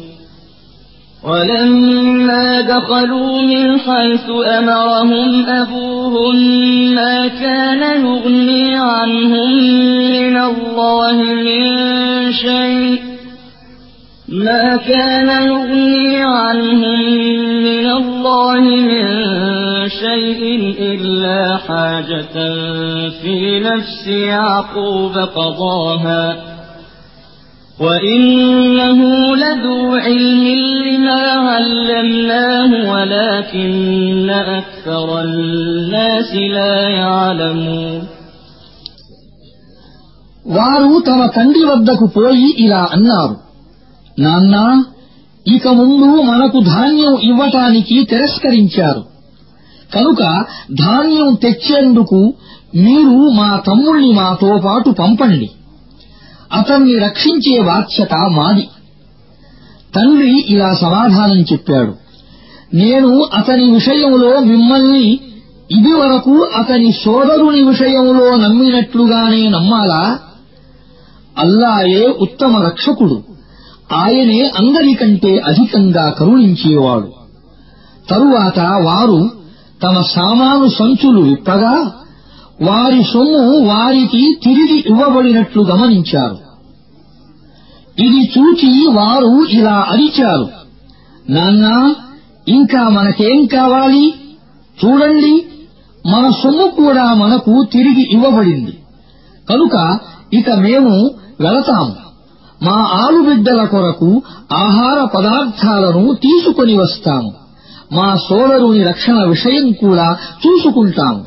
ولما 1.25 2.61
دخلوا 2.61 3.43
من 3.43 3.79
حيث 3.81 4.31
أمرهم 4.59 5.47
أبوهم 5.47 6.37
ما 6.95 7.29
كان 7.29 8.07
يغني 8.07 8.77
عنهم 8.77 9.51
من 10.11 10.37
الله 10.37 11.23
من 11.23 12.33
شيء 12.33 13.14
ما 14.28 14.76
كان 14.76 15.30
يغني 15.52 16.24
عنهم 16.24 17.00
من 17.64 17.88
الله 17.92 18.62
من 18.90 19.06
شيء 19.90 20.42
إلا 20.80 21.58
حاجة 21.58 22.36
في 23.22 23.60
نفس 23.60 24.08
يعقوب 24.08 25.16
قضاها 25.18 26.26
وإنه 27.80 29.00
لذو 29.36 29.96
علم 29.96 30.80
لما 31.00 31.22
علمناه 31.50 32.92
ولكن 32.94 34.30
أكثر 34.30 35.22
الناس 35.22 36.36
لا 36.36 36.90
يعلمون 36.90 38.02
వారు 40.58 40.92
తమ 41.08 41.22
తండ్రి 41.36 41.64
వద్దకు 41.70 42.06
పోయి 42.16 42.48
ఇలా 42.64 42.82
అన్నారు 42.96 43.36
నాన్నా 44.19 44.85
ఇక 45.47 45.69
ముందు 45.69 46.23
మనకు 46.23 46.61
ధాన్యం 46.61 47.17
ఇవ్వటానికి 47.17 48.05
తిరస్కరించారు. 48.05 49.05
కనుక 49.95 50.45
ధాన్యం 50.73 51.35
తెచ్చేందుకు 51.35 52.35
మీరు 52.75 53.31
మా 53.31 53.57
తమ్ముణ్ణి 53.57 54.13
మాతో 54.13 54.61
పాటు 54.65 54.91
పంపండి. 54.91 55.51
అతన్ని 56.53 56.99
రక్షించే 56.99 57.63
బాధ్యత 57.63 58.15
మాది. 58.15 58.69
తండ్రి 59.97 60.45
ఇలా 60.49 60.75
సమాధానం 60.75 61.41
చెప్పాడు. 61.41 61.95
నేను 62.75 63.23
అతని 63.35 63.71
విషయంలో 63.71 64.41
మిమ్మల్ని 64.41 65.21
ఇదివరకు 65.71 66.45
అతని 66.45 66.93
సోదరుని 66.93 67.63
విషయంలో 67.63 68.37
నమ్మినట్లుగానే 68.37 69.49
నమ్మాలా? 69.49 70.19
అల్లాయే 71.39 72.15
ఉత్తమ 72.21 72.57
రక్షకుడు. 72.57 73.34
ఆయనే 73.95 74.53
అందరికంటే 74.59 75.39
అధికంగా 75.39 76.11
కరుణించేవాడు. 76.11 77.13
తరువాత 78.11 78.59
వారు 78.59 79.31
తమ 79.83 80.03
సామాను 80.03 80.69
సంచులు 80.69 81.21
విప్పగా 81.21 81.93
వారి 82.63 83.05
సొమ్ము 83.05 83.65
వారికి 83.65 84.39
తిరిగి 84.45 84.85
ఇవ్వబడినట్లు 84.87 85.63
గమనించారు. 85.63 86.39
ఇది 88.03 88.33
చూచి 88.39 88.87
వారు 88.87 89.45
ఇలా 89.45 89.87
అరిచారు. 89.91 90.49
నాన్నా 91.31 91.95
ఇంకా 92.49 92.89
మనకేం 92.89 93.47
కావాలి? 93.47 94.15
చూడండి 94.85 95.45
మన 96.07 96.31
సొమ్ము 96.43 96.67
కూడా 96.67 97.15
మనకు 97.15 97.65
తిరిగి 97.73 98.13
ఇవ్వబడింది. 98.13 98.79
కనుక 99.51 99.99
ఇక 100.33 100.51
మేము 100.51 101.11
వెళతాము. 101.41 102.04
మా 102.65 102.73
ఆలుబిడ్డల 102.73 103.65
కొరకు 103.65 104.23
ఆహార 104.53 105.05
పదార్థాలను 105.05 106.15
తీసుకొని 106.15 106.79
వస్తాము. 106.79 107.33
మా 107.93 108.17
సోదరుని 108.17 108.83
రక్షణ 108.83 109.25
విషయం 109.25 109.73
కూడా 109.73 110.17
చూసుకుంటాము. 110.47 111.25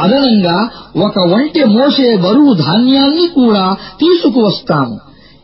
అదనంగా 0.00 0.68
ఒక 0.96 1.18
ఒంటె 1.18 1.64
మోసే 1.64 2.16
బరువు 2.16 2.54
ధాన్యాన్ని 2.54 3.26
కూడా 3.26 3.72
తీసుకువస్తాము. 3.72 5.00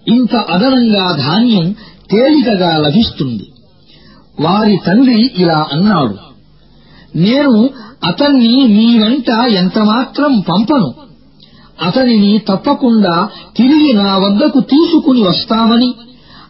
ఇంత 0.08 0.36
అదనంగా 0.36 1.16
ధాన్యం 1.16 1.72
తేలికగా 2.10 2.76
లభిస్తుంది. 2.76 3.52
వారి 4.40 4.80
తండ్రి 4.86 5.30
ఇలా 5.38 5.66
అన్నాడు. 5.72 6.14
నేను 7.16 7.70
అతన్ని 8.04 8.66
మీ 8.68 8.98
వెంట 8.98 9.28
ఎంతమాత్రం 9.48 10.42
పంపను. 10.48 11.07
అతనిని 11.82 12.38
తప్పకుండా 12.38 13.28
తిరిగి 13.56 13.92
నా 13.92 14.16
వద్దకు 14.16 14.60
తీసుకుని 14.60 15.22
వస్తామని 15.22 15.94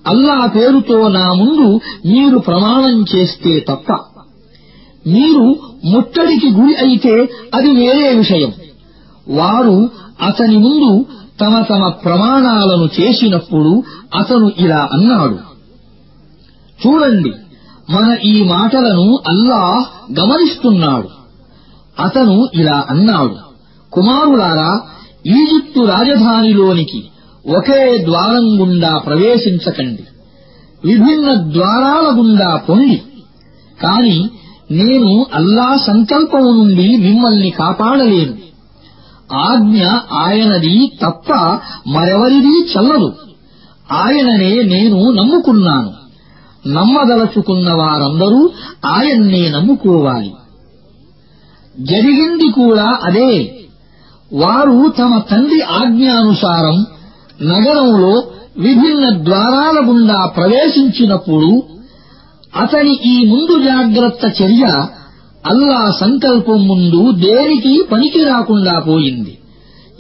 అల్లా 0.07 0.47
పేరుతో 0.47 1.09
నా 1.09 1.33
ముందు 1.33 1.81
మీరు 2.07 2.39
ప్రమాణం 2.39 3.05
చేస్తే 3.14 3.61
తప్ప. 3.61 3.93
మీరు 5.07 5.57
ముట్టడికి 5.85 6.51
గురి 6.51 6.76
అయితే 6.76 7.29
అది 7.55 7.74
వేరే 7.74 8.14
విషయం. 8.14 8.53
వారు 9.29 9.91
అతని 10.22 10.57
ముందు 10.57 11.07
తమ 11.41 11.62
తమ 11.62 11.89
ప్రమాణాలను 11.89 13.01
చేసినప్పుడు 13.01 13.83
అతను 14.18 14.53
ఇలా 14.59 14.89
అన్నాడు. 14.93 15.39
చూడండి 16.87 17.33
మన 17.91 18.16
ఈ 18.24 18.43
మాటలను 18.45 19.18
అల్లాహ్ 19.29 20.11
గమనిస్తున్నాడు. 20.20 21.09
అతను 22.03 22.49
ఇలా 22.55 22.87
అన్నాడు. 22.91 23.37
కుమారులారా 23.93 24.81
ఈజిప్టు 25.27 25.81
రాజధానిలోనికి 25.81 27.05
ఒకే 27.47 28.05
ద్వారం 28.05 28.61
గుండా 28.61 28.99
ప్రవేశించకండి. 28.99 30.05
విభిన్న 30.85 31.35
ద్వారాల 31.35 32.19
గుండా 32.19 32.57
పొండి 32.57 33.03
కాని 33.83 34.31
నేను 34.71 35.27
అల్లా 35.35 35.77
సంకల్పం 35.77 36.41
నుండి 36.41 36.97
మిమ్మల్ని 36.97 37.51
కాపాడలేను. 37.51 38.35
ఆజ్ఞ 39.33 39.87
ఆయనది 40.12 40.93
తప్ప 41.03 41.33
మరెవరిదీ 41.89 42.62
చల్లదు. 42.62 43.12
ఆయననే 43.93 44.62
నేను 44.62 45.11
నమ్ముకున్నాను. 45.11 45.93
నమ్మదలుచుకున్న 46.69 47.73
వారందరూ 47.73 48.51
ఆయన్నే 48.85 49.49
నమ్ముకోవాలి. 49.49 50.35
జరిగింది 51.81 52.53
కూడా 52.53 52.99
అదే. 53.03 53.58
వారు 54.33 54.93
తమ 54.99 55.18
తండ్రి 55.18 55.61
ఆజ్ఞానుసారం 55.61 56.87
నగరంలో 57.43 58.24
విభిన్న 58.59 59.24
ద్వారాల 59.24 59.89
గుండా 59.89 60.26
ప్రవేశించినప్పుడు 60.26 61.62
అతని 62.57 62.95
ఈ 62.95 63.26
ముందు 63.26 63.64
జాగ్రత్త 63.64 64.43
చర్య 64.43 64.87
అల్లా 65.47 65.91
సంకల్పం 65.91 66.68
ముందు 66.68 67.12
దేనికి 67.12 67.83
పనికి 67.93 68.24
రాకుండా 68.24 68.79
పోయింది. 68.79 69.39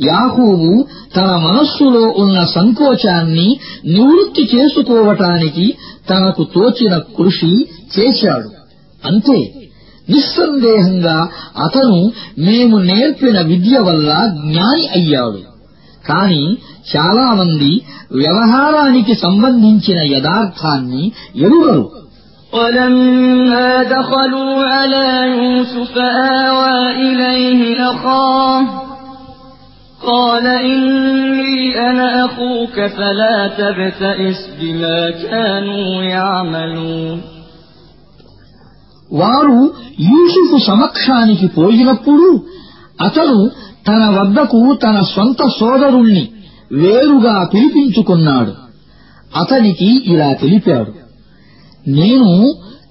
యాహూబు 0.00 0.86
తన 1.16 1.36
మనస్సులో 1.36 2.14
ఉన్న 2.16 2.44
సంకోచాన్ని 2.44 3.60
నివృత్తి 3.86 4.56
చేసుకోవటానికి 4.56 5.74
తనకు 6.10 6.44
తోచిన 6.44 6.96
కృషి 6.96 7.68
చేశాడు. 7.98 8.50
అంతే. 9.04 9.57
నిస్సందేహంగా 10.07 11.17
అతను 11.65 11.99
మేము 12.47 12.77
నేర్పిన 12.89 13.37
విద్య 13.41 13.77
వల్ల 13.79 14.09
జ్ఞాని 14.41 14.85
అయ్యాడు 14.97 15.41
కాని 16.03 16.43
చాలామంది 16.93 17.71
వ్యవహారానికి 18.17 19.13
సంబంధించిన 19.25 19.99
యథార్థాన్ని 20.13 21.03
ఎరుగరు 21.45 21.85
ولما 22.53 23.71
دخلوا 23.85 24.55
على 24.67 25.07
يوسف 25.33 25.93
آوى 26.45 26.77
إليه 27.05 27.61
أخاه 27.83 28.61
قال 30.01 30.45
إني 30.47 31.57
أنا 31.89 32.25
أخوك 32.25 32.77
فلا 32.87 33.37
تبتئس 33.49 34.49
بما 34.59 34.99
كانوا 35.23 36.03
يعملون 36.05 37.21
వారు 39.11 39.59
యూసుఫు 40.05 40.57
సమక్షానికి 40.67 41.47
పోయినప్పుడు 41.57 42.27
అతను 42.99 43.37
తన 43.87 44.01
వద్దకు 44.17 44.61
తన 44.83 44.97
సొంత 45.13 45.41
సోదరుణ్ణి 45.57 46.23
వేరుగా 46.73 47.35
పిలిపించుకున్నాడు 47.53 48.53
అతనికి 49.33 49.89
ఇలా 50.05 50.29
తెలిపాడు 50.33 50.91
నేను 51.89 52.31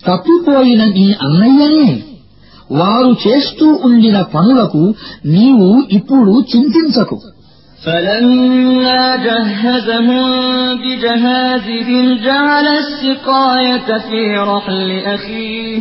తప్పిపోయిన 0.07 0.83
నీ 0.97 1.07
అన్నయ్యనే 1.27 1.91
వారు 2.73 3.11
చేస్తూ 3.25 3.67
ఉండిన 3.89 4.19
పనులకు 4.35 4.83
నీవు 5.35 5.71
ఇప్పుడు 5.99 6.35
చింతించకు 6.53 7.19
فلما 7.81 9.17
جهزهم 9.19 10.27
بجهازهم 10.77 12.05
جعل 12.19 12.67
السقاية 12.77 13.89
في 14.01 14.23
رحل 14.45 14.91
أخيه 15.07 15.81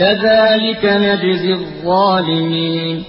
كذلك 0.00 0.84
نجزي 0.84 1.52
الظالمين. 1.52 3.04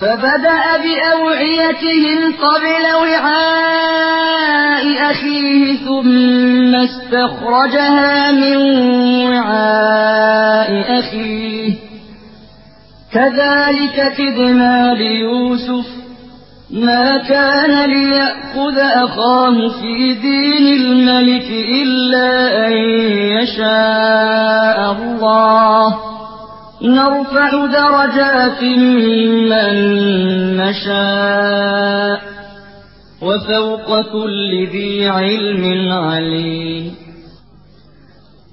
فبدأ 0.00 0.76
بأوعيتهم 0.76 2.32
قبل 2.32 2.84
وعاء 3.02 4.84
أخيه 5.10 5.76
ثم 5.76 6.74
استخرجها 6.74 8.32
من 8.32 8.56
وعاء 9.26 10.98
أخيه. 10.98 11.74
كذلك 13.12 14.12
كدنا 14.18 14.94
ليوسف 14.94 15.99
ما 16.71 17.17
كان 17.29 17.89
ليأخذ 17.89 18.77
أخاه 19.05 19.57
في 19.69 20.13
دين 20.21 20.65
الملك 20.81 21.47
إلا 21.81 22.29
أن 22.67 22.73
يشاء 23.37 24.77
الله 24.91 25.85
نرفع 26.81 27.49
درجات 27.79 28.61
من 29.51 29.75
نشاء 30.57 32.21
وفوق 33.21 34.01
كل 34.13 34.51
ذي 34.67 35.07
علم 35.09 35.63
عليم 36.07 36.85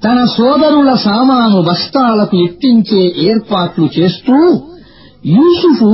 తన 0.02 0.18
సోదరుల 0.36 0.90
సామాను 1.04 1.58
బస్తాలకు 1.66 2.36
ఎత్తించే 2.46 3.02
ఏర్పాట్లు 3.26 3.86
చేస్తూ 3.96 4.36
యూసుఫు 5.36 5.90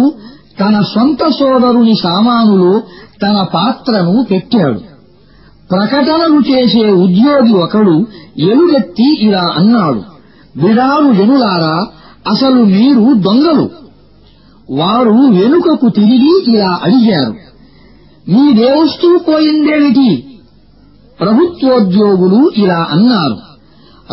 తన 0.60 0.82
సొంత 0.82 1.30
సోదరుని 1.30 1.96
సామానులో 2.04 2.80
తన 3.24 3.46
పాత్రను 3.54 4.26
పెట్టాడు. 4.32 4.80
ప్రకటనలు 5.72 6.40
చేసే 6.40 6.92
ఉద్యోగి 6.92 7.54
ఒకడు 7.54 8.06
ఎలుగెత్తి 8.38 9.28
ఇలా 9.28 9.44
అన్నాడు 9.56 10.02
బిడారు 10.60 11.14
జనులారా 11.14 11.86
అసలు 12.28 12.64
మీరు 12.66 13.14
దొంగలు. 13.14 13.70
వారు 14.72 15.12
వెనుకకు 15.12 15.90
తిరిగి 15.90 16.56
ఇలా 16.56 16.80
అడిగారు 16.84 17.34
మీదేవస్తూ 18.30 19.18
పోయిందేమిటి? 19.18 20.28
ప్రభుత్వోద్యోగులు 21.20 22.52
ఇలా 22.58 22.88
అన్నారు 22.92 23.38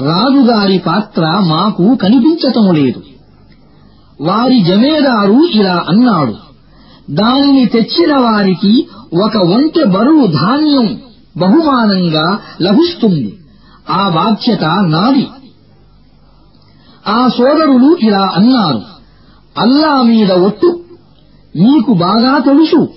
రాజుగారి 0.01 0.79
పాత్ర 0.79 1.23
మాకు 1.23 1.95
కనిపించటం 1.95 2.75
లేదు. 2.75 3.03
వారి 4.21 4.61
జమేదారు 4.61 5.47
ఇలా 5.55 5.85
అన్నాడు. 5.89 6.35
దానిని 7.11 7.67
తెచ్చిన 7.67 8.17
వారికి 8.17 8.87
ఒక 9.25 9.37
వంతె 9.37 9.85
బరువు 9.85 10.27
ధాన్యం 10.27 11.01
బహుమానంగా 11.37 12.39
లభిస్తుంది. 12.63 13.39
ఆ 13.91 14.09
బాధ్యత 14.09 14.65
నాది. 14.65 15.29
ఆ 17.09 17.29
సోదరులు 17.29 17.97
ఇలా 18.03 18.31
అన్నారు. 18.35 18.83
అల్లా 19.59 20.03
మీద 20.03 20.33
ఒట్టు. 20.33 20.81
మీకు 21.57 21.93
బాగా 21.93 22.39
తెలుసు. 22.39 22.89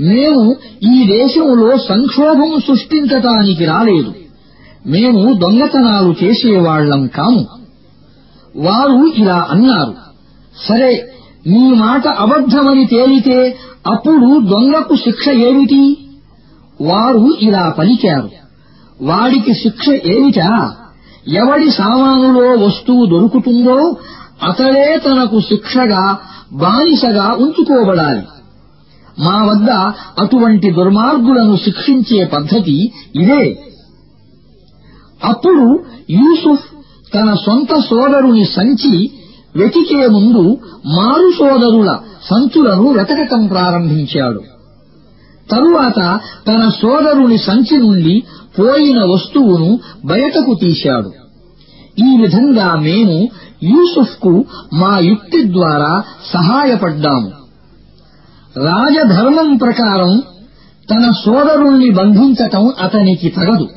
మేము 0.00 0.56
ఈ 0.92 1.06
దేశంలో 1.06 1.76
సంక్షోభం 1.76 2.60
సృష్టించటానికి 2.60 3.64
రాలేదు. 3.64 4.12
మేము 4.86 5.32
దొంగతనాలు 5.32 6.14
చేసేవాళ్ళం 6.24 7.06
కాము. 7.06 7.46
వారు 8.56 9.12
ఇలా 9.16 9.46
అన్నారు. 9.50 10.11
సరే 10.68 11.08
మీ 11.46 11.74
మాట 11.74 12.08
అబద్ధమని 12.08 12.86
తేలితే 12.86 13.58
అప్పుడు 13.86 14.40
దొంగకు 14.40 14.96
శిక్ష 14.96 15.28
ఏమిటి? 15.28 15.96
వారు 16.80 17.34
ఇలా 17.40 17.74
పలికారు. 17.78 18.30
వాడికి 19.02 19.54
శిక్ష 19.54 19.88
ఏమిటా? 19.88 20.76
ఎవడి 21.28 21.70
సామానులో 21.70 22.66
వస్తువు 22.66 23.06
దొరుకుతుందో 23.06 23.96
అతడే 24.42 25.00
తనకు 25.06 25.40
శిక్షగా 25.40 26.18
బానిసగా 26.52 27.36
ఉంచుకోబడాలి. 27.40 28.22
మా 29.18 29.44
వద్ద 29.44 29.70
అటువంటి 30.24 30.70
దుర్మార్గులను 30.70 31.56
శిక్షించే 31.56 32.24
పద్ధతి 32.24 32.92
ఇదే. 33.14 33.58
అప్పుడు 35.24 35.84
యూసుఫ్ 36.10 36.64
తన 37.14 37.34
సొంత 37.34 37.78
సోదరుని 37.78 38.44
సంచి 38.44 39.10
వెతికే 39.56 40.08
ముందు 40.08 40.58
మారు 40.86 41.32
సోదరుల 41.38 41.98
సంచులను 42.30 42.92
వెతకటం 42.92 43.46
ప్రారంభించాడు. 43.46 44.40
తరువాత 45.50 46.20
తన 46.48 46.68
సోదరుని 46.68 47.38
సంచి 47.38 47.78
నుండి 47.78 48.22
పోయిన 48.58 49.04
వస్తువును 49.04 49.78
బయటకు 50.04 50.54
తీశాడు. 50.54 51.12
ఈ 51.98 52.18
విధంగా 52.20 52.76
మేము 52.76 53.28
యూసుఫ్కు 53.62 54.44
మా 54.74 54.98
యుక్తి 54.98 55.52
ద్వారా 55.52 56.02
సహాయపడ్డాము. 56.32 57.30
రాజధర్మం 58.56 59.56
ప్రకారం 59.56 60.22
తన 60.90 61.10
సోదరుణ్ణి 61.10 61.90
బంధించటం 61.90 62.72
అతనికి 62.80 63.28
తగదు. 63.28 63.68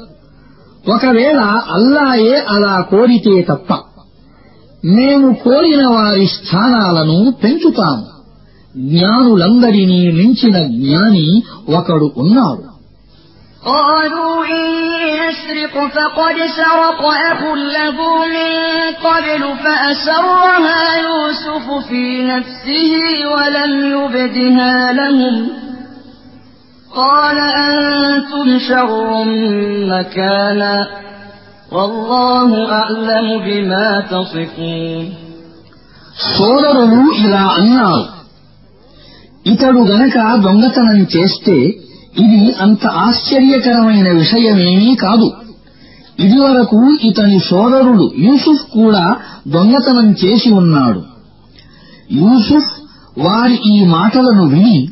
ఒకవేళ 0.92 1.40
అల్లాయే 1.74 2.46
అలా 2.50 2.82
కోరితే 2.82 3.42
తప్ప 3.42 3.74
మేము 4.97 5.29
కోరిన 5.45 5.83
వారి 5.89 6.27
స్థానాలను 6.37 7.17
పెంచుతాము 7.43 8.07
జ్ఞానులందరినీ 8.91 10.01
మించిన 10.19 10.57
జ్ఞాని 10.75 11.29
ఒకడు 11.79 12.09
ఉన్నాడు 12.25 12.65
قالوا 13.65 14.37
إن 14.47 14.67
يسرق 15.21 15.75
فقد 15.89 16.37
سرق 16.59 17.03
أخ 17.31 17.41
له 17.77 17.99
من 18.27 18.53
قبل 19.07 19.43
فأسرها 19.57 20.81
يوسف 20.99 21.67
في 21.89 22.05
نفسه 22.25 22.93
ولم 23.35 23.73
يبدها 23.97 24.93
لهم 24.93 25.37
قال 26.93 27.39
أنتم 27.39 28.59
شر 28.61 29.25
مكانا 29.93 30.75
సోదరులు 36.38 37.28
ఇలా 37.28 37.42
అన్నారు 37.42 38.16
ఇతడు 39.50 39.80
గనక 39.80 40.36
దొంగతనం 40.44 41.02
చేస్తే 41.02 41.56
ఇది 42.20 42.56
అంత 42.62 42.88
ఆశ్చర్యకరమైన 42.88 44.12
విషయమేమీ 44.12 44.96
కాదు. 44.96 45.34
ఇదివరకు 46.20 46.98
ఇతని 47.02 47.40
సోదరుడు 47.40 48.12
యూసుఫ్ 48.18 48.64
కూడా 48.74 49.16
దొంగతనం 49.48 50.12
చేసి 50.12 50.50
ఉన్నాడు. 50.52 51.04
యూసుఫ్ 52.12 52.72
వారి 53.18 53.60
ఈ 53.76 53.86
మాటలను 53.86 54.48
విని 54.48 54.88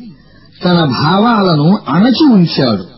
తన 0.64 0.84
భావాలను 0.84 1.78
అణచి 1.88 2.32
ఉంచాడు. 2.32 2.93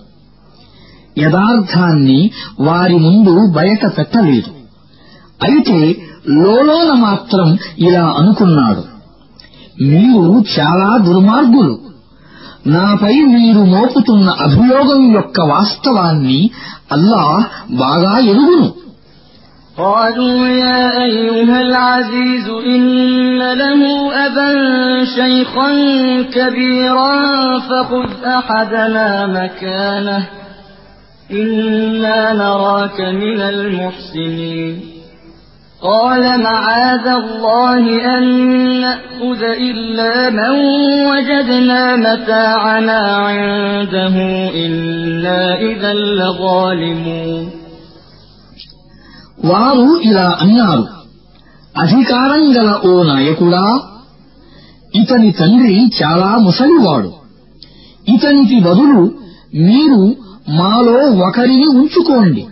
యథార్థాన్ని 1.17 2.19
వారి 2.59 2.97
ముందు 3.05 3.33
బయట 3.57 3.83
పెట్టలేదు 3.97 4.51
అయితే 5.41 5.77
లోలోన 6.37 6.91
మాత్రం 7.05 7.47
ఇలా 7.87 8.05
అనుకున్నాడు 8.19 8.83
మీరు 9.91 10.25
చాలా 10.55 10.89
దుర్మార్గులు 11.05 11.73
నాపై 12.67 13.13
మీరు 13.31 13.61
మోపుతున్న 13.71 14.29
అభియోగం 14.45 15.01
యొక్క 15.13 15.39
వాస్తవాన్ని 15.53 16.41
అల్లాహ్ 16.97 17.41
బాగా 17.81 18.13
ఎరుగును 18.31 18.69
قالوا 19.77 20.41
يا 20.63 20.83
أيها 21.03 21.61
العزيز 21.61 22.47
إن 22.67 22.83
له 23.53 23.81
أبا 24.25 24.49
شيخا 25.17 25.69
كبيرا 26.31 27.15
فخذ 27.59 28.09
أحدنا 28.37 29.07
مكانه 29.29 30.21
إنا 31.31 32.33
نراك 32.33 32.99
من 33.01 33.39
المحسنين 33.43 34.75
قال 35.81 36.23
معاذ 36.41 37.07
الله 37.21 37.83
أن 38.17 38.25
نأخذ 38.81 39.41
إلا 39.61 40.13
من 40.31 40.53
وجدنا 41.09 41.81
متاعنا 41.97 42.99
عنده 43.27 44.15
إنا 44.57 45.39
إذا 45.61 45.93
لظالمون 46.19 47.43
వారు 49.49 49.87
ఇలా 50.09 50.27
అన్నారు 50.43 50.83
అధికారం 51.75 52.43
గల 52.55 52.69
ఓ 52.89 52.95
నాయకుడా 53.07 53.63
ఇతని 54.93 55.29
తండ్రి 55.39 55.75
చాలా 55.99 56.29
ముసలివాడు 56.45 57.09
ఇతనికి 58.07 58.57
బదులు 58.67 59.01
మీరు 59.67 60.01
మాలో 60.48 61.26
ఒకరిని 61.26 61.66
ఉంచుకోండి. 61.66 62.46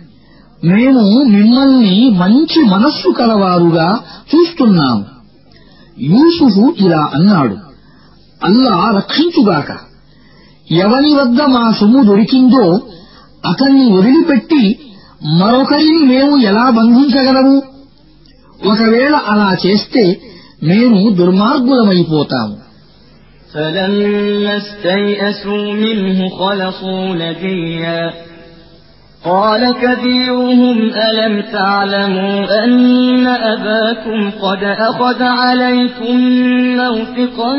మేము 0.65 1.23
మిమ్మల్ని 1.23 2.11
మంచి 2.11 2.63
మనస్సు 2.63 3.09
కలవారుగా 3.09 4.01
చూస్తున్నాము. 4.35 5.05
యూసుఫు 6.01 6.75
ఇలా 6.81 7.11
అన్నాడు 7.15 7.57
అల్లా 8.45 8.93
రక్షించుగాక. 8.97 9.77
ఎవరి 10.73 11.15
వద్ద 11.15 11.43
మా 11.43 11.73
సొమ్ము 11.73 12.03
దొరికిందో 12.03 12.81
అతన్ని 13.47 13.97
వదిలిపెట్టి 13.97 14.79
మరొకరిని 15.39 15.99
మేము 15.99 16.37
ఎలా 16.37 16.71
బంధించగలము? 16.71 17.63
ఒకవేళ 18.67 19.15
అలా 19.15 19.57
చేస్తే 19.67 20.21
మేము 20.63 21.11
దుర్మార్గులమైపోతాము. 21.11 22.57
فلما 23.55 24.57
استيئسوا 24.57 25.73
منه 25.73 26.29
خلصوا 26.29 27.15
نجيا 27.15 28.13
قال 29.25 29.75
كبيرهم 29.75 30.79
ألم 30.79 31.43
تعلموا 31.53 32.65
أن 32.65 33.27
أباكم 33.27 34.31
قد 34.31 34.65
أخذ 34.65 35.23
عليكم 35.23 36.17
موثقا 36.77 37.55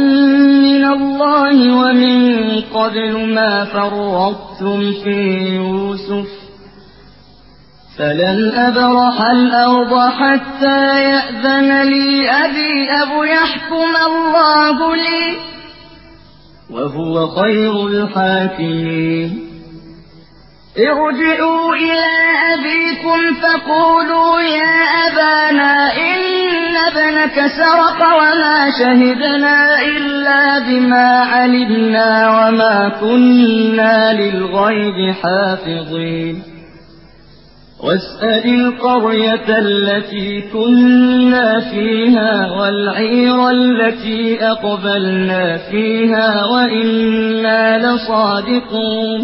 من 0.63 0.85
الله 0.85 1.77
ومن 1.77 2.61
قبل 2.73 3.33
ما 3.33 3.65
فرطتم 3.65 4.93
في 5.03 5.55
يوسف 5.55 6.27
فلن 7.97 8.51
أبرح 8.55 9.21
الأرض 9.21 10.11
حتى 10.11 11.03
يأذن 11.03 11.81
لي 11.83 12.29
أبي 12.29 12.91
أو 13.01 13.23
يحكم 13.23 13.91
الله 14.07 14.95
لي 14.95 15.55
وهو 16.71 17.27
خير 17.27 17.87
الحاكمين 17.87 19.39
ارجعوا 20.77 21.75
إلى 21.75 22.11
أبيكم 22.53 23.19
فقولوا 23.41 24.41
يا 24.41 24.75
أبانا 25.07 25.93
إن 25.97 26.75
ابنك 26.87 27.35
سرق 27.35 27.99
وما 28.17 28.71
شهدنا 28.79 29.81
إلا 29.81 30.59
بما 30.59 31.19
علمنا 31.19 32.29
وما 32.29 32.89
كنا 33.01 34.13
للغيب 34.13 35.15
حافظين. 35.23 36.54
واسأل 37.84 38.44
القرية 38.56 39.48
التي 39.58 40.40
كنا 40.52 41.48
فيها 41.62 42.32
والعير 42.50 43.38
التي 43.50 44.22
أقبلنا 44.46 45.44
فيها 45.70 46.26
وإنا 46.44 47.62
لصادقون 47.78 49.20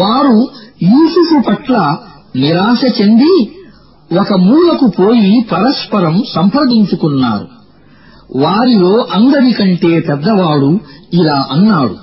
వారు 0.00 0.36
యూసుఫు 0.90 1.38
పట్ల 1.48 1.74
నిరాశ 2.36 2.82
చెంది 2.98 3.34
ఒక 4.10 4.32
మూలకు 4.46 4.86
పోయి 4.98 5.34
పరస్పరం 5.52 6.16
సంప్రదించుకున్నారు 6.34 7.46
వారిలో 8.44 8.94
అందరికంటే 9.16 9.92
పెద్దవాడు 10.08 10.70
ఇలా 11.12 11.38
అన్నాడు 11.50 11.96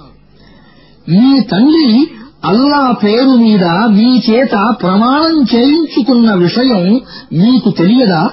మీ 1.07 1.31
తండ్రి 1.51 1.87
అల్లా 2.46 2.92
పేరు 2.92 3.36
మీద 3.36 3.64
మీ 3.64 4.22
చేత 4.30 4.74
ప్రమాణం 4.82 5.46
చేయించుకున్న 5.54 6.34
విషయం 6.34 7.00
మీకు 7.32 7.70
తెలియదా? 7.70 8.30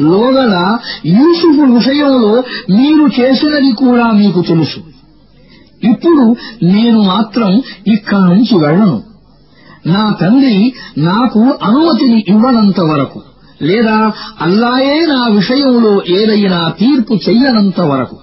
లోగల 0.00 0.78
యూసుఫ్ 1.06 1.60
విషయంలో 1.74 2.42
మీరు 2.70 3.20
చేసినది 3.20 3.72
కూడా 3.72 4.12
మీకు 4.12 4.42
తెలుసు. 4.42 4.80
ఇప్పుడు 5.86 6.36
నేను 6.62 7.02
మాత్రం 7.02 7.62
ఇక్కడి 7.86 8.22
నుంచి 8.22 8.64
వెళ్ళను. 8.64 9.02
నా 9.86 10.16
తండ్రి 10.20 10.72
నాకు 10.98 11.40
అనుమతిని 11.40 12.24
ఇవ్వనంత 12.28 12.80
వరకు 12.80 13.22
లేదా 13.62 14.12
అల్లాయే 14.40 15.06
నా 15.06 15.28
విషయంలో 15.28 16.02
ఏదైనా 16.08 16.68
తీర్పు 16.68 17.14
చెయ్యనంత 17.14 17.80
వరకు. 17.80 18.18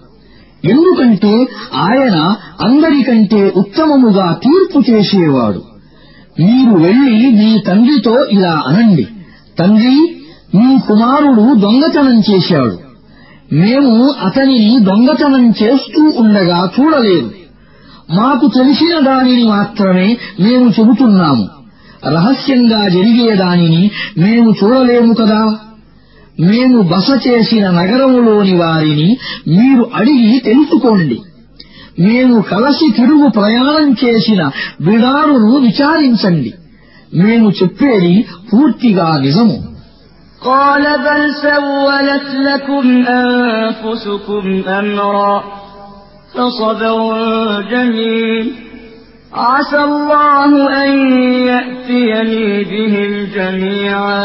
ఎందుకంటే 0.65 1.47
ఆయన 1.75 2.35
అందరికంటే 2.61 3.53
ఉత్తమముగా 3.55 4.39
తీర్పు 4.43 4.91
చేసేవాడు. 4.91 5.63
మీరు 6.41 6.83
వెళ్ళి 6.83 7.31
మీ 7.31 7.59
తండ్రితో 7.67 8.25
ఇలా 8.31 8.63
అనండి. 8.67 9.07
తండ్రి 9.59 10.15
మీ 10.55 10.79
కుమారుడు 10.79 11.59
దొంగతనం 11.59 12.21
చేశాడు. 12.31 12.79
మేము 13.53 14.11
అతనిని 14.11 14.79
దొంగతనం 14.79 15.49
చేస్తూ 15.49 16.13
ఉండగా 16.17 16.69
చూడలేదు. 16.79 17.31
మాకు 18.11 18.47
తెలిసిన 18.47 18.99
దానిని 18.99 19.43
మాత్రమే 19.43 20.17
మేము 20.39 20.69
చెబుతున్నాము. 20.79 21.47
రహస్యంగా 22.07 22.87
జరిగే 22.87 23.35
దానిని 23.35 23.91
మేము 24.17 24.53
చూడలేము 24.63 25.13
కదా? 25.13 25.57
మేము 26.48 26.78
బస 26.90 27.08
చేసిన 27.26 27.64
నగరములోని 27.78 28.54
వారిని 28.60 29.08
మీరు 29.56 29.84
అడిగి 30.00 30.36
తెలుసుకోండి 30.48 31.18
మేము 32.04 32.36
కలసి 32.50 32.88
తిరుగు 32.98 33.28
ప్రయాణం 33.38 33.88
చేసిన 34.02 34.40
బిడారును 34.86 35.52
విచారించండి 35.66 36.52
మేము 37.20 37.48
చెప్పేది 37.60 38.14
పూర్తిగా 38.50 39.08
నిజము 39.26 39.58
قال 40.42 40.84
بل 40.98 41.22
سولت 41.38 42.28
لكم 42.40 42.86
أنفسكم 43.22 44.44
أمرا 44.80 45.34
فصبر 46.34 46.98
جميل 47.72 48.46
عسى 49.32 49.80
الله 49.80 50.50
أن 50.84 50.90
يأتيني 51.48 52.64
بهم 52.64 53.12
جميعا 53.36 54.24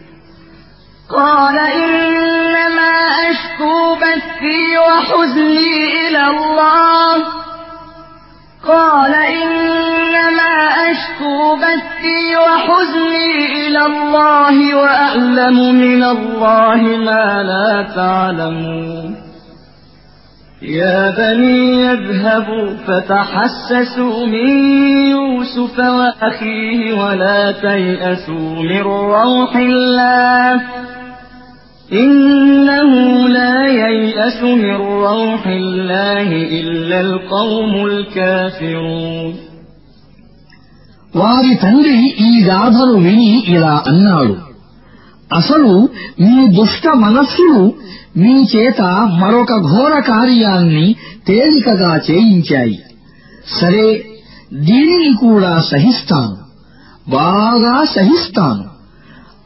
قال 1.17 1.59
إنما 1.59 2.93
أشكو 3.29 3.95
بثي 3.95 4.77
وحزني 4.77 6.07
إلى 6.07 6.23
الله. 6.27 7.15
قال 8.67 9.13
إنما 9.15 10.53
أشكو 10.91 11.55
بثي 11.55 12.37
وحزني 12.37 13.67
إلى 13.67 13.85
الله 13.85 14.75
وأعلم 14.75 15.75
من 15.75 16.03
الله 16.03 16.81
ما 16.81 17.43
لا 17.43 17.87
تعلمون. 17.95 19.30
يا 20.62 21.10
بني 21.10 21.58
يذهبوا 21.86 22.68
فتحسسوا 22.86 24.26
من 24.26 24.48
يوسف 25.10 25.78
وأخيه 25.78 26.80
ولا 27.04 27.52
تيأسوا 27.52 28.50
من 28.62 28.80
روح 28.80 29.56
الله 29.56 30.60
إنه 31.92 32.92
لا 33.28 33.66
ييأس 33.66 34.42
من 34.42 34.74
روح 34.74 35.46
الله 35.46 36.28
إلا 36.60 37.00
القوم 37.00 37.86
الكافرون 37.86 39.34
వారి 41.22 41.52
తండ్రి 41.62 41.98
ఈ 42.28 42.30
గాథను 42.48 42.94
విని 43.04 43.30
ఇలా 43.54 43.74
అన్నాడు 43.90 44.34
అసలు 45.38 45.70
మీ 46.24 46.34
దుష్ట 46.58 46.84
మనస్సులు 47.04 47.60
మీ 48.17 48.47
చేత 48.55 48.81
మరొక 49.21 49.53
ఘోర 49.53 49.99
కార్యాన్ని 49.99 50.95
తేలికగా 51.27 51.97
చేయించాయి. 51.97 52.79
సరే 53.61 54.05
దీనిని 54.53 55.13
కూడా 55.17 55.61
సహిస్తాను. 55.61 56.37
బాగా 57.09 57.85
సహిస్తాను. 57.85 58.63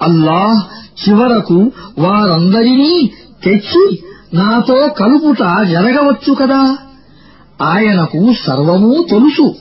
అల్లాహ్ 0.02 0.64
చివరకు 1.10 1.72
వారందరినీ 2.00 3.12
తెచ్చి 3.44 4.04
నాతో 4.34 4.88
కలుపుట 4.88 5.68
జరగవచ్చు 5.68 6.34
కదా? 6.34 6.78
ఆయనకు 7.62 8.34
సర్వమూ 8.48 9.06
తెలుసు. 9.10 9.56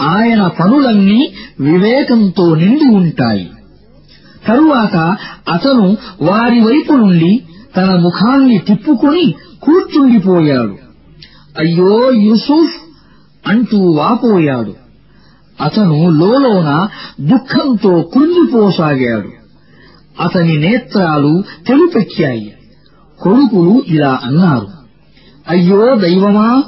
ఆయన 0.00 0.46
పనులన్నీ 0.46 1.32
వివేకంతో 1.60 2.54
నిండి 2.54 2.94
ఉంటాయి. 2.94 3.50
తరువాత 4.48 5.16
అతను 5.52 5.96
వారి 6.22 6.60
వైపు 6.60 6.92
నుండి 6.92 7.42
తన 7.76 7.96
ముఖాన్ని 7.96 8.58
తిప్పుకొని 8.58 9.34
కూర్చుండిపోయాడు. 9.62 10.76
అయ్యో 11.58 12.12
యూసుఫ్! 12.12 12.74
అంటూ 13.48 13.76
వాపోయాడు. 13.90 14.74
అతను 15.60 16.08
లోలోన 16.10 16.88
దుఃఖంతో 17.20 18.00
కృంగిపోసాగాడు. 18.14 19.30
అతని 20.20 20.56
నేత్రాలు 20.56 21.42
తెలుపెక్కాయి. 21.66 22.52
కొడుకులు 23.20 23.82
ఇలా 23.88 24.20
అన్నారు 24.24 24.66
అయ్యో 25.48 25.96
దైవమా 25.96 26.62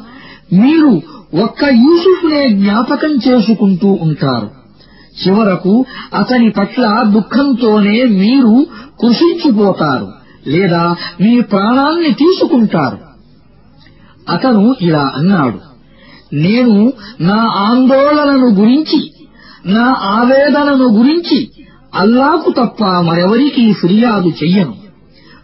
మీరు 0.52 1.02
ఒక్క 1.42 1.64
యూసుఫ్నే 1.64 2.48
జ్ఞాపకం 2.48 3.18
చేసుకుంటూ 3.28 3.98
ఉంటారు. 4.02 4.50
చివరకు 5.20 5.84
అతని 6.14 6.50
పట్ల 6.50 7.02
దుఃఖంతోనే 7.06 8.02
మీరు 8.04 8.66
కృషించిపోతారు. 9.00 10.21
లేదా 10.46 10.96
మీ 11.20 11.40
ప్రాణాన్ని 11.40 12.12
తీసుకుంటారు. 12.12 12.98
అతను 14.28 14.76
ఇలా 14.80 15.12
అన్నాడు 15.16 15.58
నేను 16.34 16.92
నా 17.20 17.36
ఆందోళనను 17.36 18.54
గురించి 18.54 19.12
నా 19.66 19.96
ఆవేదనను 20.00 20.98
గురించి 20.98 21.50
అల్లాకు 21.94 22.50
తప్ప 22.50 22.84
మరెవరికీ 22.84 23.72
ఫిర్యాదు 23.72 24.28
చెయ్యను. 24.28 24.74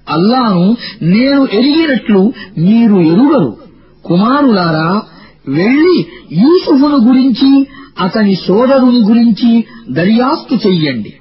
అల్లాను 0.08 0.76
నేను 1.02 1.48
ఎరిగినట్లు 1.52 2.32
మీరు 2.58 3.00
ఎరుగరు. 3.00 3.56
కుమారులారా 4.04 5.02
వెళ్ళి 5.48 6.06
యూసుఫును 6.32 6.96
గురించి 7.08 7.66
అతని 8.00 8.34
సోదరుని 8.34 8.98
గురించి 8.98 9.64
దర్యాప్తు 9.90 10.68
చెయ్యండి. 10.68 11.14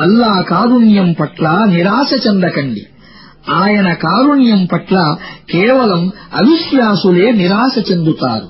అల్లా 0.00 0.40
కారుణ్యం 0.40 1.12
పట్ల 1.20 1.64
నిరాశ 1.68 2.26
చెందకండి. 2.26 2.86
ఆయన 3.61 3.87
కారుణ్యం 4.03 4.61
పట్ల 4.73 4.97
కేవలం 5.53 6.03
అవిశ్వాసులే 6.41 7.29
నిరాశ 7.41 7.75
చెందుతారు 7.91 8.49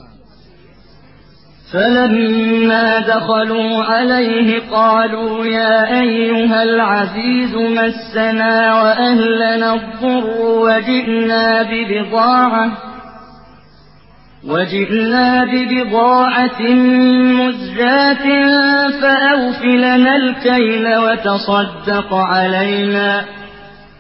فلما 1.74 3.00
دخلوا 3.00 3.84
عليه 3.84 4.50
قالوا 4.72 5.46
يا 5.46 5.76
أيها 6.02 6.64
العزيز 6.64 7.54
مسنا 7.78 8.54
وأهلنا 8.82 9.70
الضر 9.74 10.26
وجئنا 10.66 11.46
ببضاعة 11.64 12.66
وجئنا 14.44 15.44
ببضاعة 15.46 16.62
مزجاة 17.40 18.26
فأوف 19.02 19.62
لنا 19.66 20.16
الكيل 20.16 20.86
وتصدق 20.98 22.14
علينا 22.14 23.26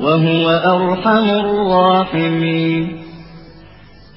وهو 0.00 0.46
أرحم 0.74 1.26
الراحمين 1.42 2.82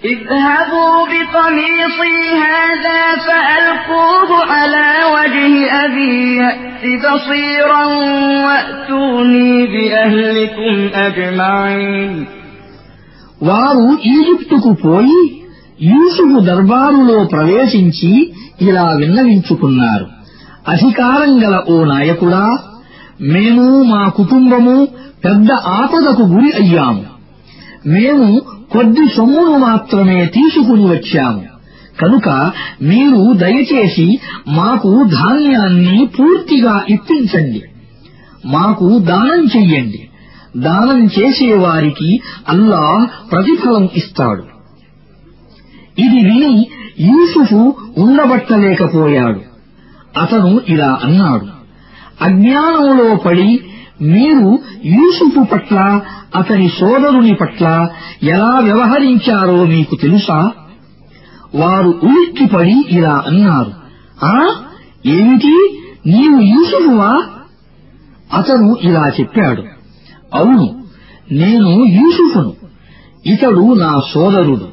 اذهبوا 0.03 0.95
بقميصي 1.11 2.17
هذا 2.47 3.01
فألقوه 3.17 4.29
على 4.45 4.88
وجه 5.15 5.53
أبي 5.85 6.15
يأت 6.38 6.83
بصيرا 7.03 7.85
وأتوني 8.45 9.51
بأهلكم 9.67 10.75
أجمعين 11.07 12.11
వారు 13.41 13.88
ఈజిప్టుకు 14.11 14.71
పోయి 14.83 15.19
యూసుఫు 15.89 16.38
దర్బారులో 16.47 17.17
ప్రవేశించి 17.33 18.11
ఇలా 18.67 18.85
విన్నవించుకున్నారు 19.01 20.07
అధికారం 20.73 21.33
గల 21.43 21.55
ఓ 21.73 21.75
నాయకుడా 21.91 22.45
మేము 23.22 23.82
మా 23.82 24.08
కుటుంబము 24.08 24.84
పెద్ద 25.24 25.52
ఆపదకు 25.52 26.22
గురి 26.22 26.52
అయ్యాము. 26.52 27.04
మేము 27.86 28.42
కొద్ది 28.72 29.08
సొమ్మును 29.16 29.58
మాత్రమే 29.58 30.26
తీసుకుని 30.26 30.84
వచ్చాము. 30.84 31.44
కనుక 32.00 32.52
మీరు 32.82 33.32
దయచేసి 33.32 34.18
మాకు 34.48 35.02
ధాన్యాన్ని 35.02 36.06
పూర్తిగా 36.06 36.84
ఇప్పించండి. 36.88 37.62
మాకు 38.46 38.98
దానం 38.98 39.44
చెయ్యండి. 39.44 40.08
దానం 40.56 41.06
చేసేవారికి 41.06 42.20
అల్లాహ్ 42.48 43.32
ప్రతిఫలం 43.32 43.88
ఇస్తాడు. 43.96 44.44
ఇది 46.00 46.16
విని 46.16 46.66
యూసుఫు 47.00 47.74
ఉండబట్టలేకపోయాడు. 47.98 49.40
అతను 50.18 50.60
ఇలా 50.68 51.00
అన్నాడు 51.04 51.61
అజ్ఞానంలో 52.20 53.16
పడి 53.16 53.60
మీరు 54.02 54.58
యూసుఫు 54.84 55.44
పట్ల 55.52 56.00
అతని 56.36 56.68
సోదరుని 56.68 57.34
పట్ల 57.34 57.88
ఎలా 58.22 58.58
వ్యవహరించారో 58.58 59.64
మీకు 59.64 59.94
తెలుసా? 59.94 60.52
వారు 61.54 62.00
ఉలిక్కిపడి 62.02 62.84
ఇలా 62.88 63.24
అన్నారు 63.26 63.72
ఆ 64.24 64.54
ఏమిటి? 65.06 65.80
నీవు 66.06 66.40
యూసుఫువా? 66.40 67.22
అతను 68.34 68.76
ఇలా 68.80 69.08
చెప్పాడు 69.20 69.62
అవును 70.34 70.84
నేను 71.32 71.84
యూసుఫును. 71.84 72.52
ఇతడు 73.26 73.74
నా 73.74 74.00
సోదరుడు. 74.14 74.68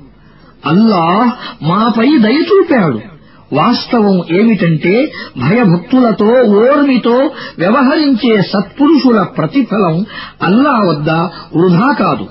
అల్లాహ్ 0.65 1.31
మాపై 1.63 2.17
దయ 2.17 2.37
చూపాడు. 2.37 3.08
వాస్తవం 3.53 4.17
ఏమిటంటే 4.39 5.11
భయభక్తులతో 5.37 6.29
ఓర్మితో 6.59 7.15
వ్యవహరించే 7.57 8.41
సత్పురుషుల 8.41 9.21
ప్రతిఫలం 9.21 10.05
అల్లా 10.43 10.75
వద్ద 10.89 11.09
వృధా 11.55 11.89
కాదు. 11.99 12.27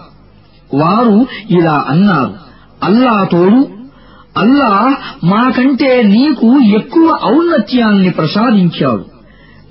వారు 0.74 1.26
ఇలా 1.50 1.84
అన్నారు 1.88 2.34
అల్లా 2.82 3.24
తోడు 3.24 3.68
అల్లా 4.36 4.96
మాకంటే 5.24 6.02
నీకు 6.02 6.48
ఎక్కువ 6.76 7.18
ఔన్నత్యాన్ని 7.24 8.10
ప్రసాదించాడు. 8.10 9.04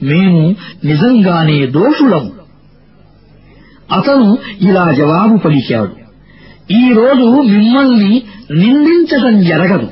మేము 0.05 0.55
నిజంగానే 0.85 1.65
దోషులము 1.65 2.31
అతను 3.91 4.37
ఇలా 4.61 4.91
జవాబు 4.91 5.37
పలికాడు 5.37 5.95
ఈ 6.73 6.93
రోజు 6.93 7.27
మిమ్మల్ని 7.41 8.23
నిందించటం 8.51 9.43
జరగదు. 9.43 9.87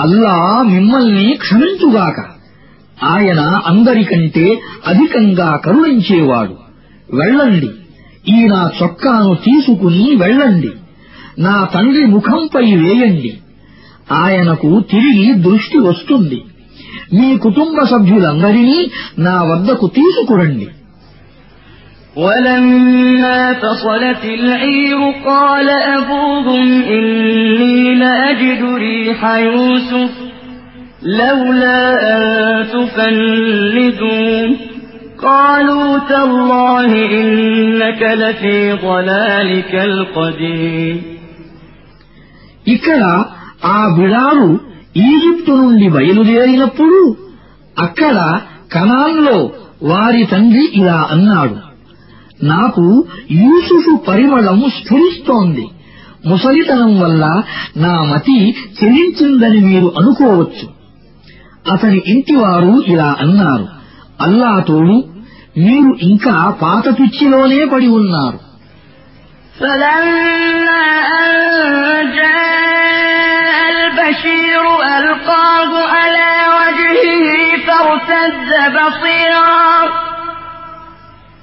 అల్లా 0.00 0.62
మిమ్మల్ని 0.62 1.34
క్షమించుగాక. 1.34 2.40
ఆయన 3.04 3.40
అందరికంటే 3.40 4.60
అధికంగా 4.86 5.56
కరుణించేవాడు. 5.64 6.54
వెళ్ళండి. 7.16 7.70
ఈ 8.28 8.48
నా 8.48 8.70
చొక్కాను 8.82 9.34
తీసుకుని 9.34 10.16
వెళ్ళండి. 10.16 10.70
నా 11.38 11.68
తండ్రి 11.74 12.06
ముఖంపై 12.06 12.76
వేయండి. 12.76 13.38
ఆయనకు 14.12 14.80
తిరిగి 14.80 15.34
దృష్టి 15.34 15.78
వస్తుంది. 15.78 16.44
మీ 17.14 17.38
కుటుంబ 17.38 17.84
సభ్యులందరినీ 17.84 18.90
నా 19.18 19.42
వద్దకు 19.42 19.86
తీసుకురండి. 19.86 20.68
ولما 22.19 23.53
فصلت 23.53 24.23
العير 24.25 24.99
قال 25.25 25.69
أبوهم 25.69 26.67
إني 26.85 27.95
لأجد 27.95 28.61
ريح 28.75 29.19
يوسف 29.37 30.11
لولا 31.03 31.81
أن 32.11 32.21
تفندون 32.67 34.49
قالوا 35.19 35.99
تالله 36.09 36.91
إنك 37.11 38.01
لفي 38.13 38.57
ضلالك 38.83 39.73
القديم 39.89 40.97
ఇక్కడ 42.67 43.03
ఆ 43.71 43.79
బిడారు 43.97 44.47
ఈజిప్టు 45.07 45.51
నుండి 45.51 45.87
బయలుదేరినప్పుడు 45.95 46.99
అక్కడ 47.77 48.17
కనాన్లో 48.71 49.37
వారి 49.83 50.21
తండ్రి 50.31 50.65
ఇలా 50.79 50.99
అన్నాడు 51.13 51.57
నాకు 52.43 52.85
యూసుఫు 53.41 53.93
పరిమళం 54.07 54.59
స్ఫురిస్తోంది 54.77 55.65
ముసలితనం 56.25 56.93
వల్ల 56.99 57.23
నా 57.77 57.95
మతి 58.11 58.37
చెలించిందని 58.79 59.59
మీరు 59.67 59.89
అనుకోవచ్చు 59.99 60.65
అతని 61.73 61.99
ఇంటివారు 62.05 62.73
ఇలా 62.93 63.09
అన్నారు 63.23 63.67
అల్లా 64.21 64.53
తోడు 64.67 64.97
మీరు 65.59 65.91
ఇంకా 66.07 66.35
పాత 66.63 66.85
పిచ్చిలోనే 66.99 67.61
పడి 67.73 67.89
ఉన్నారు 67.99 68.39
فلما 69.55 70.85
أن 71.17 71.31
جاء 72.15 73.57
البشير 73.73 74.63
ألقاه 74.95 75.71
على 75.93 76.29
وجهه 76.57 77.25
فارتد 77.67 78.49
بصيرا 78.75 79.53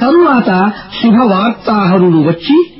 తరువాత 0.00 0.72
శుభవార్తాహరుడు 1.02 2.18
వచ్చి 2.18 2.70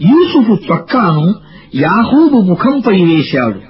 యూసుఫు 0.00 0.72
చొక్కాను 0.72 1.34
యాహూబు 1.74 2.40
ముఖంపై 2.40 3.04
వేశాడు. 3.04 3.60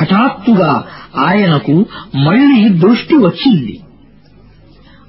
హఠాత్తుగా 0.00 0.84
ఆయనకు 1.18 1.86
మళ్ళీ 2.16 2.68
దృష్టి 2.68 3.16
వచ్చింది. 3.16 3.80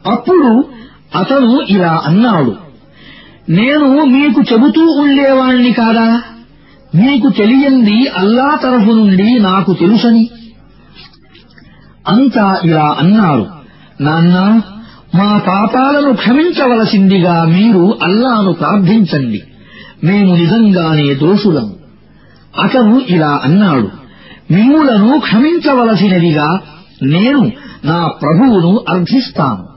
అప్పుడు 0.07 0.65
అతను 1.15 1.61
ఇలా 1.61 2.01
అన్నాడు 2.05 2.55
నేను 3.49 4.05
మీకు 4.05 4.41
చెబుతూ 4.53 4.81
ఉండేవాణ్ణి 4.81 5.71
కాదా? 5.71 6.21
మీకు 6.95 7.29
తెలియంది 7.29 8.07
అల్లా 8.07 8.55
తరఫు 8.63 8.91
నుండి 8.91 9.39
నాకు 9.39 9.73
తెలుసని. 9.73 10.29
అంతా 12.07 12.59
ఇలా 12.63 12.95
అన్నారు 12.99 13.47
నాన్నా 14.01 14.61
మా 15.15 15.37
పాపాలను 15.37 16.13
క్షమించవలసిందిగా 16.13 17.45
మీరు 17.45 17.97
అల్లాను 18.03 18.53
ప్రార్థించండి. 18.53 19.41
మేము 20.03 20.35
నిజంగానే 20.35 21.15
దోషులం. 21.15 21.73
అతను 22.63 23.01
ఇలా 23.09 23.41
అన్నాడు. 23.43 23.89
మిమ్ములను 24.53 25.19
క్షమించవలసినదిగా 25.19 26.59
నేను 27.03 27.51
నా 27.85 28.07
ప్రభువును 28.07 28.79
అర్థిస్తాను 28.89 29.71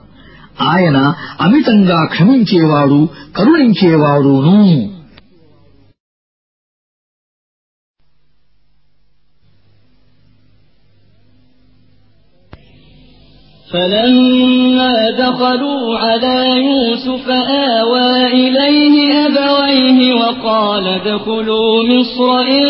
ఆయన 0.69 1.13
అమితంగా 1.41 2.05
క్షమించేవాడు 2.05 3.09
కరుణించేవాడును. 3.37 4.94
فلما 13.74 14.94
دخلوا 15.18 15.98
على 15.98 16.36
يوسف 16.60 17.26
آوى 17.78 18.26
إليه 18.28 18.94
أبويه 19.26 20.14
وقال 20.14 20.84
ادخلوا 20.90 21.82
مصر 21.84 22.28
إن 22.52 22.68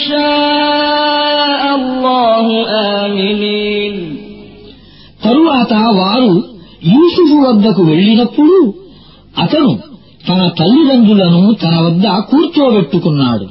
شاء 0.00 1.62
الله 1.74 2.46
آمنين 2.98 3.94
తరువాత 5.24 5.72
వారు 5.98 6.32
యూసుఫు 6.94 7.36
వద్దకు 7.44 7.82
వెళ్ళినప్పుడు 7.90 8.58
అతను 9.36 9.72
తన 10.28 10.40
తల్లిదండ్రులను 10.60 11.42
తన 11.62 11.74
వద్ద 11.86 12.06
కూర్చోబెట్టుకున్నాడు 12.30 13.46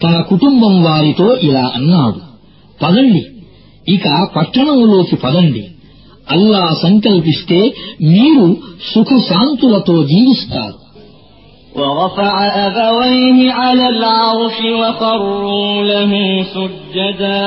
తన 0.00 0.14
కుటుంబం 0.30 0.74
వారితో 0.86 1.28
ఇలా 1.48 1.64
అన్నాడు 1.78 2.20
పదండి 2.80 3.22
ఇక 3.86 4.06
పట్టణంలోకి 4.36 5.16
పదండి 5.24 5.62
అల్లా 6.34 6.64
సంకల్పిస్తే 6.84 7.60
మీరు 8.12 8.46
సుఖశాంతులతో 8.92 9.96
జీవిస్తారు 10.12 10.76
ورفع 11.80 12.34
أبويه 12.66 13.38
على 13.52 13.86
العرش 13.88 14.58
وخروا 14.80 15.84
له 15.84 16.12
سجدا 16.54 17.42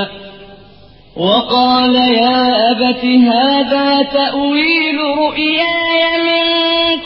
وقال 1.17 1.95
يا 1.95 2.39
أبت 2.71 3.03
هذا 3.31 3.87
تأويل 4.13 4.97
رؤياي 5.17 6.01
من 6.27 6.45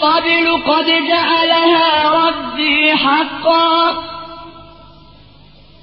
قبل 0.06 0.46
قد 0.70 0.88
جعلها 1.12 1.88
ربي 2.22 2.80
حقا 2.96 3.72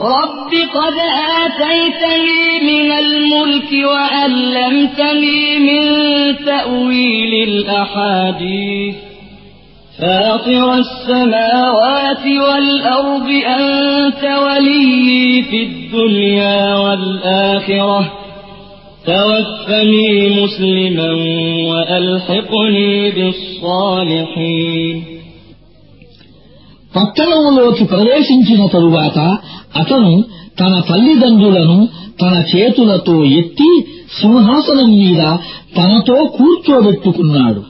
رب 0.00 0.52
قد 0.74 0.94
آتيتني 1.44 2.60
من 2.62 2.92
الملك 2.92 3.72
وألمتني 3.72 5.58
من 5.58 5.82
تأويل 6.46 7.48
الأحاديث. 7.48 8.94
فاطر 10.02 10.74
السماوات 10.74 12.26
والأرض 12.26 13.28
أنت 13.46 14.24
ولي 14.24 15.42
في 15.50 15.62
الدنيا 15.62 16.76
والآخرة. 16.76 18.12
توفني 19.06 20.42
مسلما 20.42 21.10
وألحقني 21.72 23.10
بالصالحين. 23.10 25.15
పట్టణంలోకి 26.96 27.84
ప్రవేశించిన 27.84 28.66
తరువాత 28.66 29.18
అతను 29.76 30.24
తన 30.60 30.82
తల్లిదండ్రులను 30.90 31.88
తన 32.22 32.42
చేతులతో 32.56 33.24
ఎత్తి 33.24 33.84
సింహాసనం 34.20 34.98
మీద 34.98 35.36
తనతో 35.76 36.14
కూర్చోబెట్టుకున్నాడు. 36.14 37.62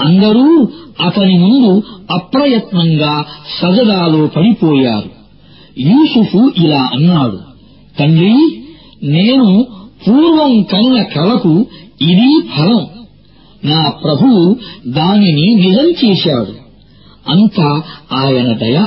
అందరూ 0.00 0.68
అతని 1.06 1.38
ముందు 1.38 1.82
అప్రయత్నంగా 2.10 3.24
సజదాలో 3.60 4.26
పడిపోయారు. 4.26 5.10
యూసుఫు 5.80 6.50
ఇలా 6.58 6.90
అన్నాడు 6.94 7.38
తండ్రి 7.98 8.62
నేను 9.02 9.66
పూర్వం 10.08 10.62
కన్న 10.62 11.02
కలకు 11.02 11.66
ఇది 12.02 12.40
ఫలం. 12.56 12.86
నా 13.64 13.90
ప్రభువు 14.04 14.56
దానిని 14.88 15.54
నిజం 15.54 15.90
చేశాడు. 16.04 16.65
అంతా 17.28 17.82
ఆయన 18.12 18.52
దయ. 18.52 18.84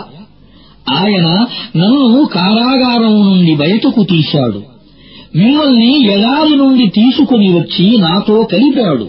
ఆయన 0.89 1.45
నన్ను 1.77 2.25
కారాగారం 2.25 3.21
నుండి 3.21 3.55
బయటకు 3.55 4.03
తీశాడు. 4.03 4.63
మిమ్మల్ని 5.35 6.05
ఎడారి 6.05 6.57
నుండి 6.57 6.87
తీసుకుని 6.87 7.59
వచ్చి 7.59 7.97
నాతో 7.97 8.47
కలిపాడు. 8.51 9.07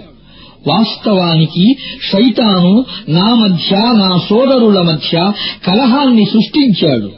వాస్తవానికి 0.68 1.76
శైతాను 2.12 2.85
నా 3.09 3.35
మధ్య 3.35 3.76
నా 3.76 4.20
సోదరుల 4.31 4.83
మధ్య 4.83 5.33
కలహాన్ని 5.66 6.24
సృష్టించాడు. 6.24 7.11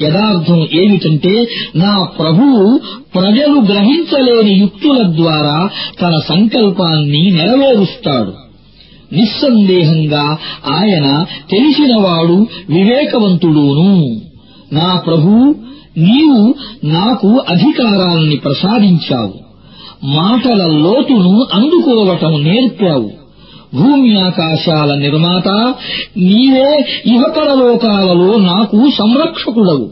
యథార్థం 0.00 0.68
ఏమిటంటే 0.72 1.46
నా 1.76 2.04
ప్రభువు 2.04 2.80
ప్రజలు 3.14 3.60
గ్రహించలేని 3.60 4.54
యుక్తుల 4.54 5.16
ద్వారా 5.16 5.70
తన 6.02 6.20
సంకల్పాన్ని 6.28 7.30
నెరవేరుస్తాడు. 7.30 8.47
నిస్సందేహంగా 9.12 10.38
ఆయన 10.66 11.24
తెలిసినవాడు 11.50 12.46
వివేకవంతుడూను. 12.68 14.20
నా 14.72 15.02
ప్రభు 15.06 15.54
నీవు 15.98 16.54
నాకు 16.84 17.42
అధికారాన్ని 17.48 18.36
ప్రసాదించావు. 18.36 19.34
మాటల 20.04 20.66
లోతును 20.66 21.46
అందుకోవటం 21.54 22.44
నేర్పావు. 22.44 23.10
భూమి 23.74 24.20
ఆకాశాల 24.20 24.94
నిర్మాత 24.94 25.48
నీవే 26.16 26.84
ఇహపరలోకాలలో 27.06 28.36
నాకు 28.36 28.90
సంరక్షకుడవు. 28.98 29.90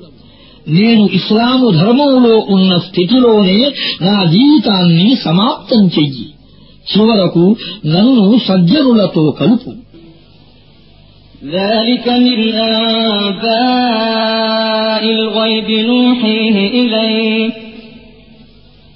నేను 0.68 1.08
ఇస్లాము 1.12 1.70
ధర్మంలో 1.70 2.46
ఉన్న 2.48 2.78
స్థితిలోనే 2.78 3.72
నా 4.02 4.24
జీవితాన్ని 4.24 5.16
సమాప్తం 5.24 5.86
చెయ్యి. 5.86 6.26
చివరకు 6.91 7.45
నన్ను 7.93 8.25
సజ్జనులతో 8.47 9.25
కలుపు 9.41 9.71
ذلك 11.59 12.07
من 12.07 12.39
أنباء 13.71 15.03
الغيب 15.17 15.69
نوحيه 15.89 16.55
إليك 16.81 17.53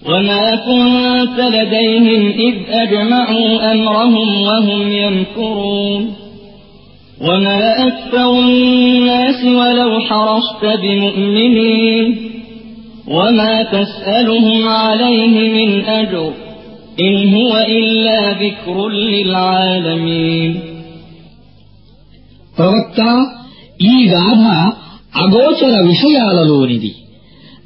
وما 0.10 0.56
كنت 0.56 1.38
لديهم 1.56 2.22
إذ 2.48 2.56
أجمعوا 2.70 3.72
أمرهم 3.72 4.42
وهم 4.42 4.82
يمكرون 4.92 6.14
وما 7.22 7.88
أكثر 7.88 8.40
الناس 8.40 9.40
ولو 9.60 10.00
حرصت 10.00 10.64
بمؤمنين 10.84 12.18
وما 13.08 13.64
تسألهم 13.64 14.68
عليه 14.68 15.36
من 15.58 15.70
أجر 15.86 16.32
إن 16.98 17.34
هو 17.36 17.52
إلا 17.72 18.20
ذكر 18.36 18.78
للعالمين 19.06 20.52
ప్రవక్త 22.58 23.00
ఈ 23.86 23.96
గాథ 24.08 24.44
అగోచర 25.16 25.74
విషయాలలోనిది 25.88 26.92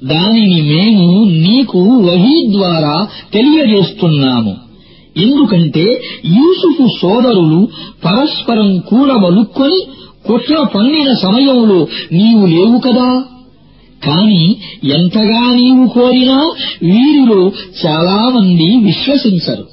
దానిని 0.06 0.60
మేము 0.72 1.08
నీకు 1.46 1.80
వహీ 2.08 2.38
ద్వారా 2.52 2.96
తెలియజేస్తున్నాము 3.34 4.54
ఎందుకంటే 5.18 5.86
యూసుఫు 6.36 6.86
సోదరులు 7.00 7.60
పరస్పరం 8.04 8.70
కూడబలుక్కొని 8.90 9.80
కుట్ర 10.28 10.56
పన్నిన 10.74 11.10
సమయంలో 11.24 11.80
నీవు 12.12 12.44
లేవు 12.48 12.78
కదా 12.88 13.08
కాని 14.07 14.57
ఎంతగా 14.85 15.55
నీవు 15.55 15.89
కోరినా 15.89 16.53
వీరిలో 16.83 17.53
చాలామంది 17.87 18.77
విశ్వసించరు. 18.77 19.65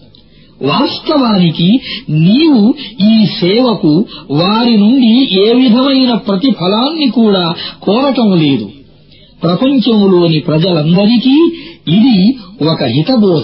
వాస్తవానికి 0.64 1.80
నీవు 2.10 2.74
ఈ 3.02 3.26
సేవకు 3.26 4.06
వారి 4.32 4.78
నుండి 4.78 5.40
ఏ 5.41 5.53
విధమైన 5.53 6.14
ప్రతిఫలాన్ని 6.14 7.08
కూడా 7.08 7.56
కోరటం 7.82 8.41
లేదు. 8.41 8.70
ప్రపంచంలోని 9.44 10.40
ప్రజలందరికీ 10.40 11.53
ఇది 11.88 12.38
ఒక 12.70 12.84
హితబోధ. 12.84 13.44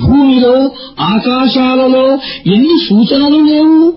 భూమిలో 0.00 0.70
ఆకాశాలలో 1.00 2.18
ఎన్ని 2.54 2.86
సూచనలు 2.88 3.36
లేవు? 3.36 3.94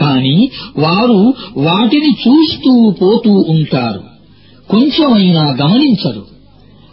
కాని 0.00 0.50
వారు 0.78 1.34
వాటిని 1.56 2.10
చూస్తూ 2.10 2.90
పోతూ 2.90 3.44
ఉంటారు. 3.48 4.00
కొంచెమైనా 4.70 5.56
గమనించరు. 5.62 6.30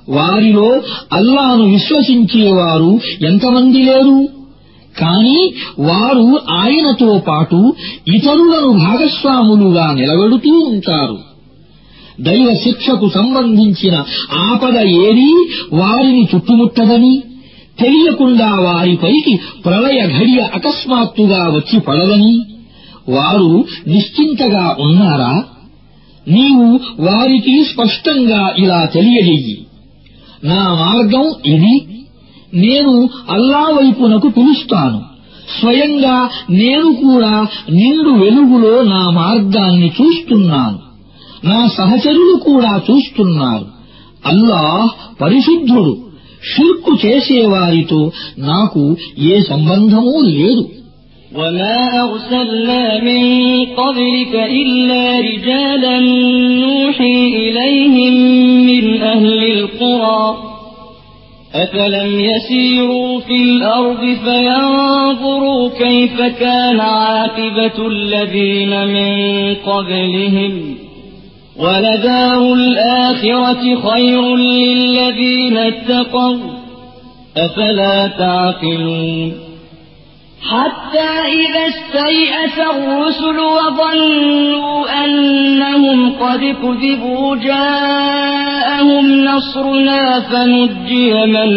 వారిలో 0.09 0.81
అల్లాను 1.13 1.63
విశ్వసించేవారు 1.63 2.99
ఎంతమంది 3.25 3.83
లేరు? 3.83 4.29
కాని 4.99 5.53
వారు 5.79 6.39
ఆయనతో 6.51 7.21
పాటు 7.27 7.73
ఇతరులను 8.07 8.71
భాగస్వాములుగా 8.71 9.91
నిలబెడుతూ 9.91 10.59
ఉంటారు. 10.59 11.17
దైవ 12.21 12.55
శిక్షకు 12.63 13.09
సంబంధించిన 13.09 14.03
ఆపద 14.33 14.77
ఏదీ 14.77 15.49
వారిని 15.73 16.27
చుట్టుముట్టదని 16.35 17.23
తెలియకుండా 17.79 18.51
వారిపైకి 18.59 19.39
ప్రళయ 19.65 20.07
ఘడియ 20.19 20.39
అకస్మాత్తుగా 20.39 21.49
వచ్చి 21.49 21.79
పడదని 21.79 22.41
వారు 23.09 23.65
నిశ్చింతగా 23.87 24.75
ఉన్నారా? 24.79 25.43
నీవు 26.27 26.79
వారికి 26.99 27.63
స్పష్టంగా 27.63 28.53
ఇలా 28.57 28.85
తెలియజెయ్యి. 28.85 29.65
నా 30.43 30.73
మార్గం 30.73 31.33
ఇది. 31.45 31.87
నేను 32.53 33.09
అల్లా 33.29 33.59
వైపునకు 33.59 34.27
పిలుస్తాను. 34.27 35.01
స్వయంగా 35.59 36.29
నేను 36.49 36.93
కూడా 36.93 37.47
నిండు 37.71 38.09
వెలుగులో 38.09 38.81
నా 38.81 39.09
మార్గాన్ని 39.09 39.87
చూస్తున్నాను. 39.87 40.79
నా 41.45 41.67
సహచరులు 41.67 42.35
కూడా 42.35 42.81
చూస్తున్నారు. 42.91 43.65
అల్లాహ్ 44.25 45.21
పరిశుద్ధుడు. 45.21 46.06
షిర్కు 46.52 46.92
చేసేవారితో 47.04 48.00
నాకు 48.50 48.84
ఏ 49.32 49.40
సంబంధమూ 49.50 50.16
లేదు 50.36 50.64
وما 51.34 51.78
أرسلنا 52.08 52.82
من 53.00 53.22
قبلك 53.80 54.34
إلا 54.60 55.02
رجالا 55.20 55.94
نوحي 56.64 57.16
إليهم 57.42 58.14
من 58.70 58.84
أهل 59.14 59.40
القرى 59.52 60.24
أفلم 61.54 62.20
يسيروا 62.20 63.20
في 63.20 63.36
الأرض 63.42 64.02
فينظروا 64.24 65.68
كيف 65.78 66.16
كان 66.40 66.80
عاقبة 66.80 67.86
الذين 67.88 68.72
من 68.88 69.10
قبلهم 69.54 70.52
ولدار 71.59 72.53
الآخرة 72.53 73.91
خير 73.91 74.35
للذين 74.35 75.57
اتقوا 75.57 76.37
أفلا 77.37 78.07
تعقلون؟ 78.07 79.33
حتى 80.41 81.09
إذا 81.25 81.67
استيأس 81.67 82.59
الرسل 82.59 83.39
وظنوا 83.39 85.05
أنهم 85.05 86.13
قد 86.13 86.39
كذبوا 86.39 87.35
جاءهم 87.35 89.25
نصرنا 89.25 90.19
فنجي 90.19 91.13
من 91.13 91.49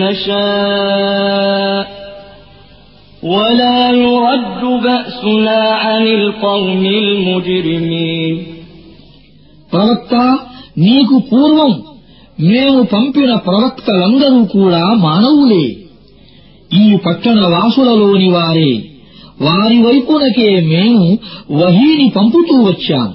نشاء. 0.00 1.86
ولا 3.22 3.90
يرد 3.90 4.82
بأسنا 4.82 5.70
عن 5.70 6.06
القوم 6.06 6.86
المجرمين. 6.86 8.59
ప్రవక్త 9.72 10.38
నీకు 10.78 11.18
పూర్వం 11.18 11.82
మేము 12.40 12.82
పంపిన 12.82 13.34
ప్రవక్తలందరూ 13.34 14.44
కూడా 14.44 14.94
మానవులే. 14.94 15.76
ఈ 16.74 16.96
పట్టణ 17.06 17.40
వాసులలోని 17.40 18.30
వారే. 18.30 18.84
వారి 19.42 19.82
వైపునకే 19.82 20.60
మేము 20.60 21.18
వహీని 21.50 22.12
పంపుతూ 22.16 22.62
వచ్చాము. 22.62 23.14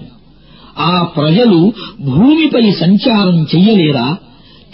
ఆ 0.77 1.03
ప్రజలు 1.03 1.73
భూమిపై 2.01 2.71
సంచారం 2.71 3.47
చెయ్యలేరా 3.55 4.17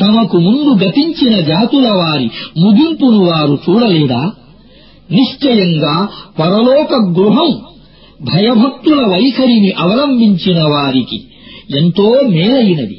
తమకు 0.02 0.38
ముందు 0.38 0.86
గతించిన 0.86 1.40
జాతుల 1.40 1.90
వారి 1.90 2.30
ముగింపును 2.58 3.26
వారు 3.26 3.60
చూడలేదా? 3.70 4.32
నిశ్చయంగా 5.12 6.10
పరలోక 6.40 6.94
గృహం 6.94 7.58
భయభక్తుల 8.22 9.06
వైఖరిని 9.06 9.72
అవలంబించిన 9.72 10.64
వారికి 10.64 11.24
ఎంతో 11.78 12.20
మేలైనది 12.28 12.98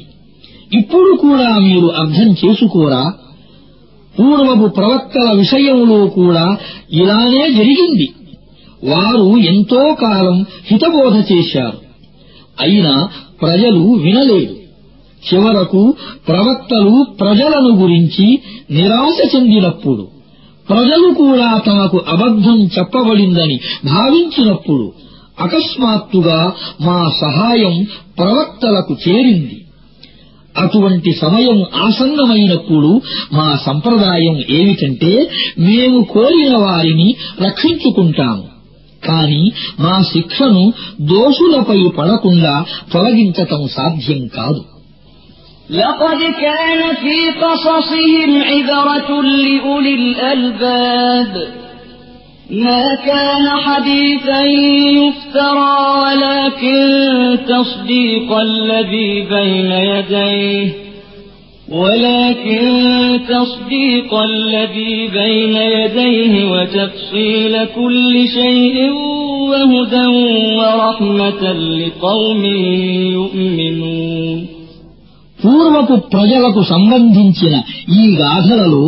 ఇప్పుడు 0.73 1.17
కూడా 1.17 1.59
మీరు 1.59 1.87
అర్థం 1.87 2.31
చేసుకోరా? 2.31 3.13
పూర్వపు 4.19 4.67
ప్రవక్తల 4.67 5.37
విషయంలో 5.37 6.07
కూడా 6.07 6.57
ఇలానే 6.91 7.53
జరిగింది. 7.53 8.09
వారు 8.83 9.37
ఎంతో 9.37 9.95
కాలం 10.01 10.45
హితబోధ 10.71 11.23
చేశారు. 11.33 11.77
అయినా 12.61 13.09
ప్రజలు 13.41 13.79
వినలేదు. 13.79 14.55
చివరకు 15.23 15.93
ప్రవక్తలు 16.27 17.05
ప్రజలను 17.19 17.81
గురించి 17.81 18.39
నిరాశ 18.71 19.35
చెందినప్పుడు 19.35 20.07
ప్రజలు 20.69 21.13
కూడా 21.13 21.57
తమకు 21.67 22.01
అబద్ధం 22.07 22.63
చెప్పబడిందని 22.63 23.59
భావించినప్పుడు 23.85 24.91
అకస్మాత్తుగా 25.38 26.40
మా 26.80 26.98
సహాయం 27.20 27.74
ప్రవక్తలకు 28.18 28.94
చేరింది 29.04 29.56
అటువంటి 30.54 31.10
సమయం 31.14 31.58
ఆసన్నమైనప్పుడు 31.86 32.90
మా 33.32 33.48
సంప్రదాయం 33.66 34.36
ఏమిటంటే 34.50 35.12
మేము 35.58 35.98
కోరిన 36.04 36.54
వారిని 36.56 37.08
రక్షించుకుంటాము 37.42 38.44
కాని 39.02 39.42
మా 39.80 39.96
శిక్షను 40.12 40.64
దోషులపై 41.12 41.80
పడకుండా 41.98 42.54
తొలగించటం 42.92 43.62
సాధ్యం 43.76 44.22
కాదు 44.38 44.62
لقد 45.70 46.20
كان 46.40 46.80
في 46.96 47.16
قصصهم 47.36 48.30
عبرة 48.42 49.10
لأولي 49.22 49.94
الألباب 49.94 51.32
ما 52.50 52.84
كان 53.06 53.46
حديثا 53.66 54.40
يفترى 55.00 55.74
ولكن 56.02 56.80
تصديق 57.48 58.28
الذي 58.40 59.10
بين 59.30 59.70
يديه 59.92 60.68
ولكن 61.72 62.64
تصديق 63.28 64.14
الذي 64.14 65.08
بين 65.08 65.56
يديه 65.78 66.50
وتفصيل 66.52 67.64
كل 67.76 68.28
شيء 68.28 68.76
وهدى 69.50 70.06
ورحمة 70.58 71.42
لقوم 71.80 72.42
يؤمنون 73.18 74.38
పూర్వపు 75.42 75.94
ప్రజలకు 76.12 76.62
సంబంధించిన 76.62 77.54
ఈ 78.00 78.04
గాథలలో 78.20 78.84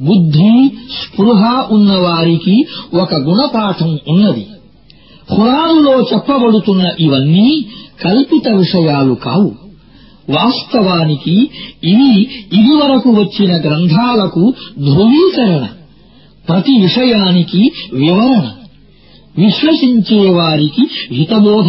బుద్ధి 0.00 0.68
స్పృహ 0.68 1.68
ఉన్నవారికి 1.70 2.66
ఒక 2.94 3.14
గుణపాఠం 3.14 3.98
ఉన్నది. 4.08 4.46
ఖురానులో 5.30 6.00
చెప్పబడుతున్న 6.00 6.90
ఇవన్నీ 7.00 7.64
కల్పిత 8.04 8.48
విషయాలు 8.48 9.14
కావు. 9.14 9.52
వాస్తవానికి 10.30 11.50
ఇవి 11.84 12.22
ఇదివరకు 12.52 13.10
వచ్చిన 13.10 13.60
గ్రంథాలకు 13.60 14.54
ధృవీకరణ 14.78 15.66
ప్రతి 16.48 16.80
విషయానికి 16.80 17.72
వివరణ. 17.92 18.50
విశ్వసించే 19.38 20.30
వారికి 20.30 21.14
హితబోధ 21.14 21.68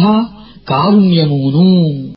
కారుణ్యమును. 0.68 2.08